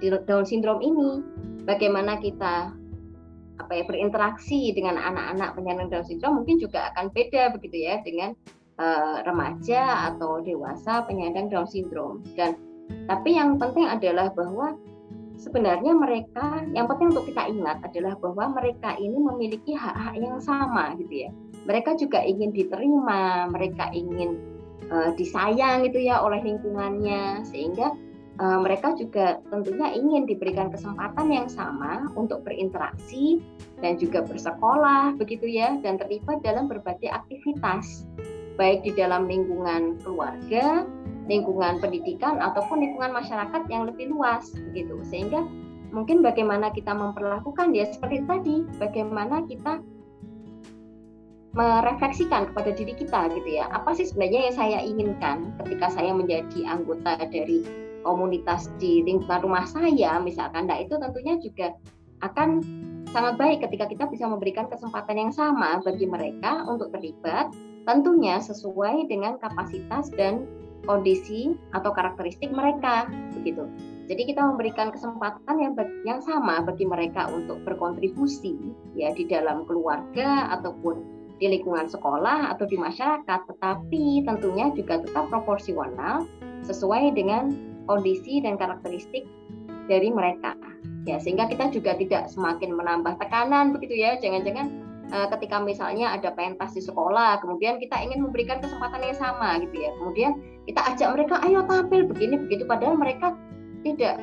Down 0.00 0.44
syndrome 0.46 0.84
ini. 0.84 1.24
Bagaimana 1.66 2.20
kita 2.22 2.70
apa 3.56 3.72
ya 3.72 3.88
berinteraksi 3.88 4.76
dengan 4.76 5.00
anak-anak 5.00 5.56
penyandang 5.56 5.88
Down 5.90 6.06
syndrome 6.06 6.44
mungkin 6.44 6.60
juga 6.60 6.92
akan 6.94 7.10
beda 7.10 7.56
begitu 7.56 7.88
ya 7.88 7.98
dengan 8.04 8.36
uh, 8.78 9.24
remaja 9.24 10.12
atau 10.14 10.44
dewasa 10.44 11.02
penyandang 11.08 11.50
Down 11.50 11.66
syndrome. 11.66 12.22
Dan 12.38 12.54
tapi 13.10 13.34
yang 13.34 13.58
penting 13.58 13.90
adalah 13.90 14.30
bahwa 14.30 14.78
sebenarnya 15.36 15.92
mereka 15.92 16.64
yang 16.72 16.88
penting 16.88 17.12
untuk 17.12 17.28
kita 17.28 17.50
ingat 17.50 17.82
adalah 17.84 18.14
bahwa 18.16 18.56
mereka 18.56 18.96
ini 18.96 19.18
memiliki 19.18 19.76
hak-hak 19.76 20.16
yang 20.16 20.38
sama 20.40 20.96
gitu 20.96 21.28
ya 21.28 21.30
mereka 21.66 21.98
juga 21.98 22.22
ingin 22.22 22.54
diterima, 22.54 23.50
mereka 23.50 23.90
ingin 23.90 24.38
uh, 24.88 25.10
disayang 25.18 25.82
gitu 25.90 25.98
ya 25.98 26.22
oleh 26.22 26.40
lingkungannya. 26.40 27.42
Sehingga 27.42 27.92
uh, 28.38 28.58
mereka 28.62 28.94
juga 28.94 29.42
tentunya 29.50 29.92
ingin 29.92 30.24
diberikan 30.24 30.70
kesempatan 30.70 31.26
yang 31.28 31.48
sama 31.50 32.06
untuk 32.14 32.46
berinteraksi 32.46 33.42
dan 33.82 33.98
juga 34.00 34.24
bersekolah 34.24 35.18
begitu 35.18 35.50
ya 35.50 35.76
dan 35.82 36.00
terlibat 36.00 36.40
dalam 36.40 36.70
berbagai 36.70 37.10
aktivitas 37.12 38.06
baik 38.56 38.88
di 38.88 38.96
dalam 38.96 39.28
lingkungan 39.28 40.00
keluarga, 40.00 40.88
lingkungan 41.28 41.76
pendidikan 41.76 42.40
ataupun 42.40 42.80
lingkungan 42.80 43.12
masyarakat 43.12 43.68
yang 43.68 43.84
lebih 43.84 44.08
luas 44.08 44.48
begitu. 44.72 44.96
Sehingga 45.04 45.44
mungkin 45.92 46.24
bagaimana 46.24 46.72
kita 46.72 46.96
memperlakukan 46.96 47.76
ya 47.76 47.84
seperti 47.86 48.24
tadi 48.24 48.56
bagaimana 48.80 49.44
kita 49.44 49.84
merefleksikan 51.56 52.52
kepada 52.52 52.70
diri 52.76 52.92
kita 52.92 53.32
gitu 53.32 53.48
ya. 53.48 53.66
Apa 53.72 53.96
sih 53.96 54.04
sebenarnya 54.04 54.52
yang 54.52 54.56
saya 54.56 54.78
inginkan 54.84 55.56
ketika 55.64 55.88
saya 55.88 56.12
menjadi 56.12 56.68
anggota 56.68 57.16
dari 57.32 57.64
komunitas 58.04 58.68
di 58.76 59.00
lingkungan 59.02 59.40
rumah 59.40 59.64
saya 59.64 60.20
misalkan? 60.20 60.68
Nah 60.68 60.84
itu 60.84 61.00
tentunya 61.00 61.40
juga 61.40 61.72
akan 62.20 62.60
sangat 63.08 63.40
baik 63.40 63.64
ketika 63.64 63.88
kita 63.88 64.04
bisa 64.12 64.28
memberikan 64.28 64.68
kesempatan 64.68 65.16
yang 65.16 65.32
sama 65.32 65.80
bagi 65.80 66.04
mereka 66.04 66.68
untuk 66.68 66.92
terlibat 66.92 67.48
tentunya 67.88 68.36
sesuai 68.36 69.08
dengan 69.08 69.40
kapasitas 69.40 70.12
dan 70.12 70.44
kondisi 70.84 71.56
atau 71.72 71.90
karakteristik 71.90 72.52
mereka 72.52 73.08
begitu. 73.32 73.64
Jadi 74.06 74.22
kita 74.22 74.38
memberikan 74.44 74.94
kesempatan 74.94 75.56
yang 75.58 75.72
yang 76.06 76.20
sama 76.22 76.62
bagi 76.62 76.86
mereka 76.86 77.26
untuk 77.32 77.64
berkontribusi 77.66 78.54
ya 78.94 79.10
di 79.16 79.26
dalam 79.26 79.66
keluarga 79.66 80.46
ataupun 80.54 81.15
di 81.36 81.46
lingkungan 81.52 81.88
sekolah 81.88 82.56
atau 82.56 82.64
di 82.64 82.80
masyarakat, 82.80 83.40
tetapi 83.52 84.24
tentunya 84.24 84.72
juga 84.72 85.04
tetap 85.04 85.28
proporsional 85.28 86.24
sesuai 86.64 87.12
dengan 87.12 87.52
kondisi 87.84 88.40
dan 88.40 88.56
karakteristik 88.56 89.28
dari 89.86 90.10
mereka. 90.10 90.56
Ya, 91.06 91.22
sehingga 91.22 91.46
kita 91.46 91.70
juga 91.70 91.94
tidak 91.94 92.26
semakin 92.32 92.74
menambah 92.74 93.20
tekanan 93.22 93.70
begitu 93.70 93.94
ya. 93.94 94.18
Jangan-jangan 94.18 94.66
uh, 95.14 95.26
ketika 95.38 95.62
misalnya 95.62 96.18
ada 96.18 96.34
pentas 96.34 96.74
di 96.74 96.82
sekolah, 96.82 97.38
kemudian 97.38 97.78
kita 97.78 97.94
ingin 98.02 98.26
memberikan 98.26 98.58
kesempatan 98.58 99.06
yang 99.06 99.14
sama 99.14 99.62
gitu 99.62 99.76
ya. 99.86 99.90
Kemudian 100.02 100.32
kita 100.66 100.80
ajak 100.82 101.08
mereka, 101.14 101.34
ayo 101.46 101.62
tampil 101.70 102.10
begini 102.10 102.42
begitu, 102.42 102.66
padahal 102.66 102.98
mereka 102.98 103.38
tidak 103.86 104.18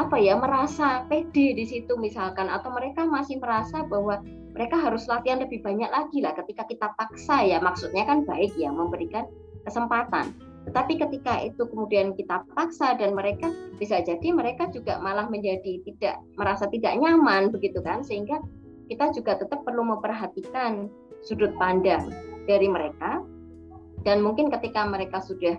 apa 0.00 0.16
ya 0.16 0.40
merasa 0.40 1.04
pede 1.06 1.52
di 1.52 1.64
situ 1.68 1.92
misalkan 2.00 2.48
atau 2.48 2.72
mereka 2.72 3.04
masih 3.04 3.36
merasa 3.36 3.84
bahwa 3.84 4.24
mereka 4.52 4.76
harus 4.76 5.08
latihan 5.08 5.40
lebih 5.40 5.64
banyak 5.64 5.88
lagi 5.88 6.20
lah 6.20 6.36
ketika 6.36 6.68
kita 6.68 6.92
paksa 7.00 7.40
ya. 7.44 7.58
Maksudnya 7.58 8.04
kan 8.04 8.28
baik 8.28 8.52
ya 8.56 8.68
memberikan 8.68 9.24
kesempatan. 9.64 10.36
Tetapi 10.68 10.94
ketika 11.00 11.42
itu 11.42 11.66
kemudian 11.66 12.14
kita 12.14 12.46
paksa 12.54 12.94
dan 12.94 13.16
mereka 13.16 13.50
bisa 13.80 13.98
jadi 13.98 14.30
mereka 14.30 14.70
juga 14.70 15.00
malah 15.02 15.26
menjadi 15.26 15.82
tidak 15.88 16.22
merasa 16.38 16.68
tidak 16.68 16.94
nyaman 17.00 17.50
begitu 17.50 17.80
kan? 17.82 18.04
Sehingga 18.04 18.38
kita 18.86 19.10
juga 19.16 19.40
tetap 19.40 19.64
perlu 19.64 19.82
memperhatikan 19.88 20.86
sudut 21.24 21.56
pandang 21.56 22.12
dari 22.44 22.68
mereka. 22.68 23.24
Dan 24.02 24.20
mungkin 24.20 24.50
ketika 24.50 24.84
mereka 24.84 25.22
sudah 25.22 25.56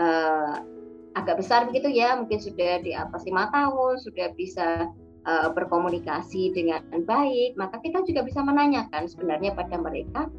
uh, 0.00 0.64
agak 1.12 1.44
besar 1.44 1.68
begitu 1.68 1.92
ya, 1.92 2.16
mungkin 2.16 2.40
sudah 2.40 2.80
di 2.80 2.96
atas 2.96 3.22
lima 3.28 3.52
tahun, 3.52 4.00
sudah 4.00 4.32
bisa 4.34 4.88
uh, 5.26 5.48
berkomunikasi 5.54 6.54
dengan 6.54 6.82
baik, 7.04 7.54
maka 7.58 7.78
kita 7.82 8.02
juga 8.06 8.26
bisa 8.26 8.40
menanyakan 8.42 9.06
sebenarnya 9.06 9.54
pada 9.54 9.76
mereka 9.78 10.30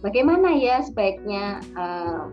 bagaimana 0.00 0.56
ya 0.56 0.80
sebaiknya 0.84 1.60
uh, 1.76 2.32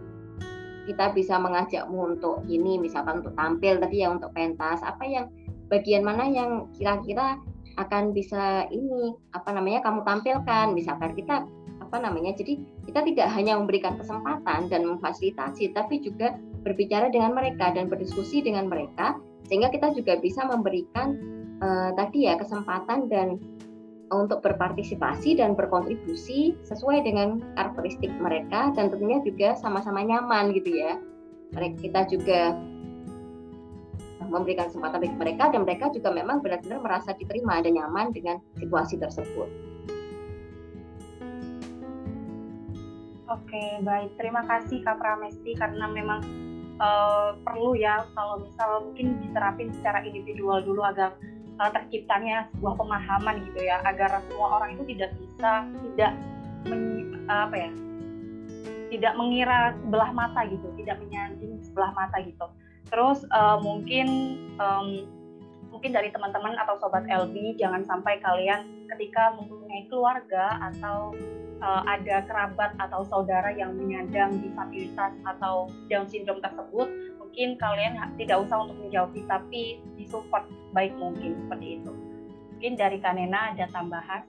kita 0.88 1.12
bisa 1.12 1.36
mengajakmu 1.36 2.16
untuk 2.16 2.48
ini, 2.48 2.80
misalkan 2.80 3.20
untuk 3.20 3.36
tampil 3.36 3.76
tadi 3.76 4.08
ya 4.08 4.08
untuk 4.08 4.32
pentas, 4.32 4.80
apa 4.88 5.04
yang 5.04 5.28
bagian 5.68 6.00
mana 6.00 6.24
yang 6.32 6.72
kira-kira 6.80 7.36
akan 7.76 8.16
bisa 8.16 8.66
ini 8.72 9.14
apa 9.36 9.52
namanya 9.52 9.84
kamu 9.84 10.02
tampilkan, 10.08 10.72
misalkan 10.72 11.12
kita 11.14 11.44
apa 11.88 12.04
namanya 12.04 12.36
jadi 12.36 12.60
kita 12.84 13.00
tidak 13.04 13.28
hanya 13.32 13.56
memberikan 13.56 13.96
kesempatan 13.96 14.68
dan 14.68 14.84
memfasilitasi 14.84 15.72
tapi 15.72 16.04
juga 16.04 16.36
berbicara 16.68 17.08
dengan 17.08 17.32
mereka 17.32 17.72
dan 17.72 17.88
berdiskusi 17.88 18.44
dengan 18.44 18.68
mereka 18.68 19.16
sehingga 19.48 19.72
kita 19.72 19.96
juga 19.96 20.20
bisa 20.20 20.44
memberikan 20.44 21.16
uh, 21.62 21.92
tadi 21.96 22.30
ya 22.30 22.38
kesempatan 22.38 23.10
dan 23.10 23.38
untuk 24.08 24.40
berpartisipasi 24.40 25.36
dan 25.36 25.52
berkontribusi 25.52 26.56
sesuai 26.64 27.04
dengan 27.04 27.44
karakteristik 27.60 28.12
mereka 28.24 28.72
dan 28.72 28.88
tentunya 28.88 29.20
juga 29.24 29.60
sama-sama 29.60 30.00
nyaman 30.00 30.56
gitu 30.56 30.80
ya. 30.80 30.96
Kita 31.56 32.08
juga 32.12 32.56
memberikan 34.28 34.68
kesempatan 34.68 35.00
bagi 35.04 35.18
mereka 35.18 35.44
dan 35.52 35.64
mereka 35.64 35.86
juga 35.96 36.12
memang 36.12 36.44
benar-benar 36.44 36.84
merasa 36.84 37.16
diterima 37.16 37.64
dan 37.64 37.80
nyaman 37.80 38.12
dengan 38.12 38.44
situasi 38.60 39.00
tersebut. 39.00 39.48
Oke, 43.28 43.64
baik. 43.84 44.16
Terima 44.16 44.44
kasih 44.48 44.84
Kak 44.84 45.00
Pramesti 45.00 45.56
karena 45.56 45.88
memang 45.92 46.24
uh, 46.80 47.36
perlu 47.44 47.76
ya 47.76 48.08
kalau 48.16 48.44
misal 48.44 48.88
mungkin 48.88 49.20
diterapin 49.24 49.72
secara 49.76 50.04
individual 50.04 50.64
dulu 50.64 50.84
agar 50.84 51.16
uh, 51.60 51.72
terciptanya 51.74 52.48
sebuah 52.56 52.78
pemahaman 52.78 53.36
gitu 53.52 53.60
ya, 53.66 53.82
agar 53.86 54.22
semua 54.30 54.62
orang 54.62 54.78
itu 54.78 54.84
tidak 54.96 55.12
bisa 55.18 55.52
tidak 55.66 56.14
men, 56.66 56.82
apa 57.28 57.56
ya, 57.56 57.72
tidak 58.94 59.14
mengira 59.20 59.60
sebelah 59.84 60.12
mata 60.16 60.42
gitu, 60.48 60.68
tidak 60.80 60.98
menyanding 61.04 61.60
sebelah 61.62 61.92
mata 61.94 62.18
gitu. 62.24 62.48
Terus 62.88 63.20
uh, 63.36 63.60
mungkin 63.60 64.08
um, 64.58 65.06
mungkin 65.68 65.92
dari 65.92 66.10
teman-teman 66.10 66.56
atau 66.58 66.80
sobat 66.80 67.04
LB 67.06 67.60
jangan 67.60 67.84
sampai 67.84 68.18
kalian 68.24 68.88
ketika 68.96 69.36
mempunyai 69.36 69.86
keluarga 69.92 70.58
atau 70.72 71.12
uh, 71.62 71.84
ada 71.86 72.24
kerabat 72.26 72.74
atau 72.80 73.04
saudara 73.06 73.52
yang 73.54 73.76
menyandang 73.76 74.40
disabilitas 74.42 75.14
atau 75.28 75.68
Down 75.92 76.08
syndrome 76.08 76.42
tersebut, 76.42 76.88
mungkin 77.20 77.60
kalian 77.60 78.00
tidak 78.18 78.48
usah 78.48 78.66
untuk 78.66 78.78
menjauhi, 78.82 79.22
tapi 79.28 79.78
disupport 80.00 80.46
baik 80.78 80.94
mungkin 81.02 81.34
seperti 81.42 81.82
itu. 81.82 81.92
Mungkin 82.54 82.74
dari 82.78 82.98
Kanena 83.02 83.58
ada 83.58 83.66
tambahan? 83.74 84.22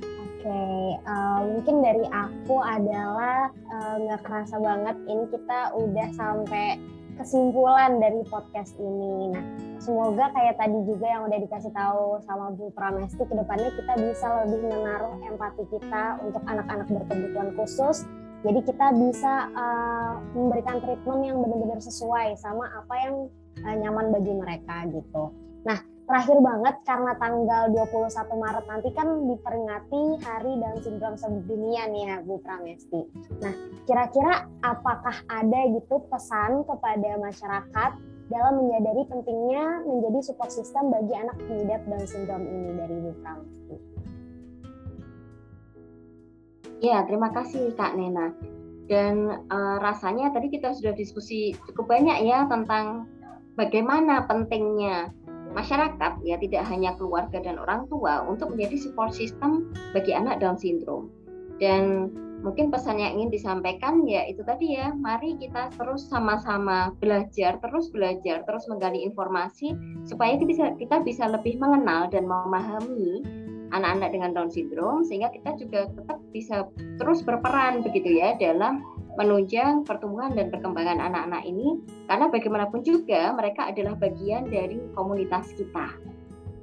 Oke, 0.00 0.48
okay, 0.48 0.84
uh, 1.04 1.12
eh, 1.12 1.40
mungkin 1.52 1.76
dari 1.84 2.06
aku 2.08 2.56
adalah 2.56 3.52
eh, 3.52 3.96
nggak 4.08 4.20
uh, 4.20 4.24
kerasa 4.24 4.56
banget 4.56 4.96
ini 5.04 5.24
kita 5.28 5.76
udah 5.76 6.08
sampai 6.16 6.80
kesimpulan 7.20 8.00
dari 8.00 8.24
podcast 8.26 8.72
ini. 8.80 9.36
Nah, 9.36 9.44
semoga 9.76 10.32
kayak 10.32 10.56
tadi 10.56 10.78
juga 10.88 11.06
yang 11.06 11.28
udah 11.28 11.38
dikasih 11.44 11.72
tahu 11.76 12.18
sama 12.24 12.56
Bu 12.56 12.72
Pramesti 12.72 13.22
ke 13.22 13.34
depannya 13.36 13.70
kita 13.76 13.92
bisa 14.00 14.26
lebih 14.48 14.72
menaruh 14.72 15.20
empati 15.28 15.68
kita 15.68 16.18
untuk 16.24 16.42
anak-anak 16.48 16.88
berkebutuhan 16.88 17.52
khusus 17.54 18.08
jadi 18.42 18.58
kita 18.66 18.86
bisa 18.98 19.34
uh, 19.54 20.18
memberikan 20.34 20.82
treatment 20.82 21.22
yang 21.22 21.38
benar-benar 21.38 21.78
sesuai 21.78 22.34
sama 22.42 22.66
apa 22.74 22.94
yang 22.98 23.14
uh, 23.60 23.76
nyaman 23.76 24.08
bagi 24.14 24.32
mereka 24.32 24.88
gitu. 24.88 25.32
Nah, 25.68 25.78
terakhir 26.08 26.38
banget 26.42 26.76
karena 26.82 27.12
tanggal 27.16 27.62
21 27.72 28.42
Maret 28.42 28.64
nanti 28.66 28.88
kan 28.92 29.08
diperingati 29.28 30.02
Hari 30.20 30.52
Down 30.58 30.78
Syndrome 30.82 31.18
sedunia 31.20 31.88
nih 31.88 32.02
ya 32.08 32.16
Bu 32.24 32.40
Pramesti. 32.42 33.00
Nah, 33.40 33.54
kira-kira 33.84 34.48
apakah 34.64 35.16
ada 35.30 35.60
gitu 35.70 36.02
pesan 36.10 36.66
kepada 36.66 37.10
masyarakat 37.22 37.92
dalam 38.32 38.54
menyadari 38.64 39.04
pentingnya 39.12 39.84
menjadi 39.84 40.18
support 40.24 40.48
system 40.48 40.88
bagi 40.88 41.12
anak 41.12 41.36
pengidap 41.48 41.84
Down 41.84 42.06
syndrome 42.08 42.46
ini 42.48 42.70
dari 42.76 42.96
Bu 42.98 43.12
Pramesti. 43.22 43.76
Ya, 46.82 47.06
terima 47.06 47.30
kasih 47.30 47.78
Kak 47.78 47.94
Nena. 47.94 48.34
Dan 48.90 49.30
uh, 49.48 49.78
rasanya 49.78 50.34
tadi 50.34 50.50
kita 50.50 50.74
sudah 50.74 50.90
diskusi 50.98 51.54
cukup 51.70 51.94
banyak 51.94 52.26
ya 52.26 52.50
tentang 52.50 53.06
bagaimana 53.56 54.24
pentingnya 54.26 55.12
masyarakat 55.52 56.12
ya 56.24 56.36
tidak 56.40 56.64
hanya 56.68 56.96
keluarga 56.96 57.38
dan 57.44 57.60
orang 57.60 57.84
tua 57.92 58.24
untuk 58.24 58.56
menjadi 58.56 58.88
support 58.88 59.12
system 59.12 59.72
bagi 59.92 60.16
anak 60.16 60.40
Down 60.40 60.56
syndrome. 60.56 61.12
Dan 61.60 62.08
mungkin 62.42 62.74
pesan 62.74 62.98
yang 62.98 63.20
ingin 63.20 63.30
disampaikan 63.30 64.02
ya 64.02 64.26
itu 64.26 64.42
tadi 64.42 64.74
ya 64.74 64.90
mari 64.98 65.38
kita 65.38 65.70
terus 65.78 66.10
sama-sama 66.10 66.90
belajar 66.98 67.62
terus 67.62 67.88
belajar 67.94 68.42
terus 68.42 68.66
menggali 68.66 69.06
informasi 69.06 69.78
supaya 70.02 70.34
kita 70.34 70.46
bisa 70.50 70.64
kita 70.74 70.96
bisa 71.06 71.24
lebih 71.30 71.62
mengenal 71.62 72.10
dan 72.10 72.26
memahami 72.26 73.22
anak-anak 73.72 74.10
dengan 74.12 74.30
Down 74.36 74.50
syndrome 74.50 75.06
sehingga 75.06 75.30
kita 75.30 75.54
juga 75.56 75.88
tetap 75.94 76.18
bisa 76.34 76.66
terus 76.98 77.22
berperan 77.22 77.80
begitu 77.86 78.20
ya 78.20 78.34
dalam 78.36 78.82
menunjang 79.16 79.84
pertumbuhan 79.84 80.32
dan 80.32 80.48
perkembangan 80.48 80.98
anak-anak 80.98 81.42
ini 81.44 81.80
karena 82.08 82.26
bagaimanapun 82.32 82.80
juga 82.80 83.32
mereka 83.36 83.68
adalah 83.68 83.92
bagian 83.96 84.48
dari 84.48 84.80
komunitas 84.96 85.52
kita 85.52 85.92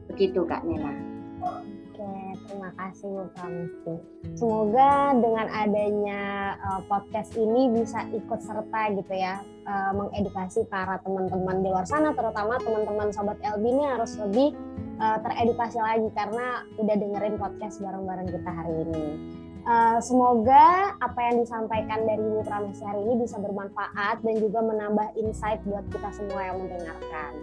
begitu 0.09 0.41
Kak 0.49 0.65
Nena 0.65 1.19
terima 2.49 2.73
kasih 2.73 3.29
Pramesti. 3.37 3.95
Semoga 4.33 5.13
dengan 5.13 5.47
adanya 5.53 6.21
uh, 6.65 6.81
podcast 6.89 7.37
ini 7.37 7.69
bisa 7.69 8.09
ikut 8.09 8.41
serta 8.41 8.89
gitu 8.97 9.13
ya 9.13 9.41
uh, 9.69 9.91
mengedukasi 9.93 10.65
para 10.65 10.97
teman-teman 11.05 11.61
di 11.61 11.69
luar 11.69 11.85
sana, 11.85 12.09
terutama 12.17 12.57
teman-teman 12.57 13.13
sobat 13.13 13.37
LB 13.45 13.63
ini 13.63 13.83
harus 13.85 14.17
lebih 14.17 14.57
uh, 14.97 15.21
teredukasi 15.21 15.77
lagi 15.77 16.09
karena 16.17 16.65
udah 16.81 16.95
dengerin 16.97 17.35
podcast 17.37 17.77
bareng-bareng 17.79 18.27
kita 18.33 18.51
hari 18.51 18.73
ini. 18.89 19.05
Uh, 19.67 19.99
semoga 19.99 20.95
apa 21.03 21.19
yang 21.29 21.43
disampaikan 21.43 22.07
dari 22.07 22.23
Bu 22.23 22.41
Pramesti 22.47 22.83
hari 22.83 23.03
ini 23.03 23.23
bisa 23.23 23.37
bermanfaat 23.37 24.23
dan 24.23 24.35
juga 24.39 24.59
menambah 24.63 25.13
insight 25.19 25.59
buat 25.67 25.83
kita 25.91 26.09
semua 26.15 26.41
yang 26.47 26.57
mendengarkan. 26.63 27.33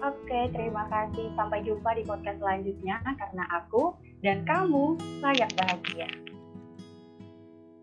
Oke, 0.00 0.40
terima 0.52 0.84
kasih. 0.88 1.28
Sampai 1.36 1.60
jumpa 1.64 1.92
di 1.96 2.02
podcast 2.04 2.38
selanjutnya 2.40 3.00
karena 3.04 3.44
aku 3.50 3.96
dan 4.24 4.44
kamu 4.44 4.96
layak 5.20 5.50
bahagia. 5.56 6.08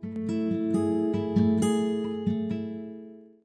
thank 0.07 0.77
you 0.77 0.86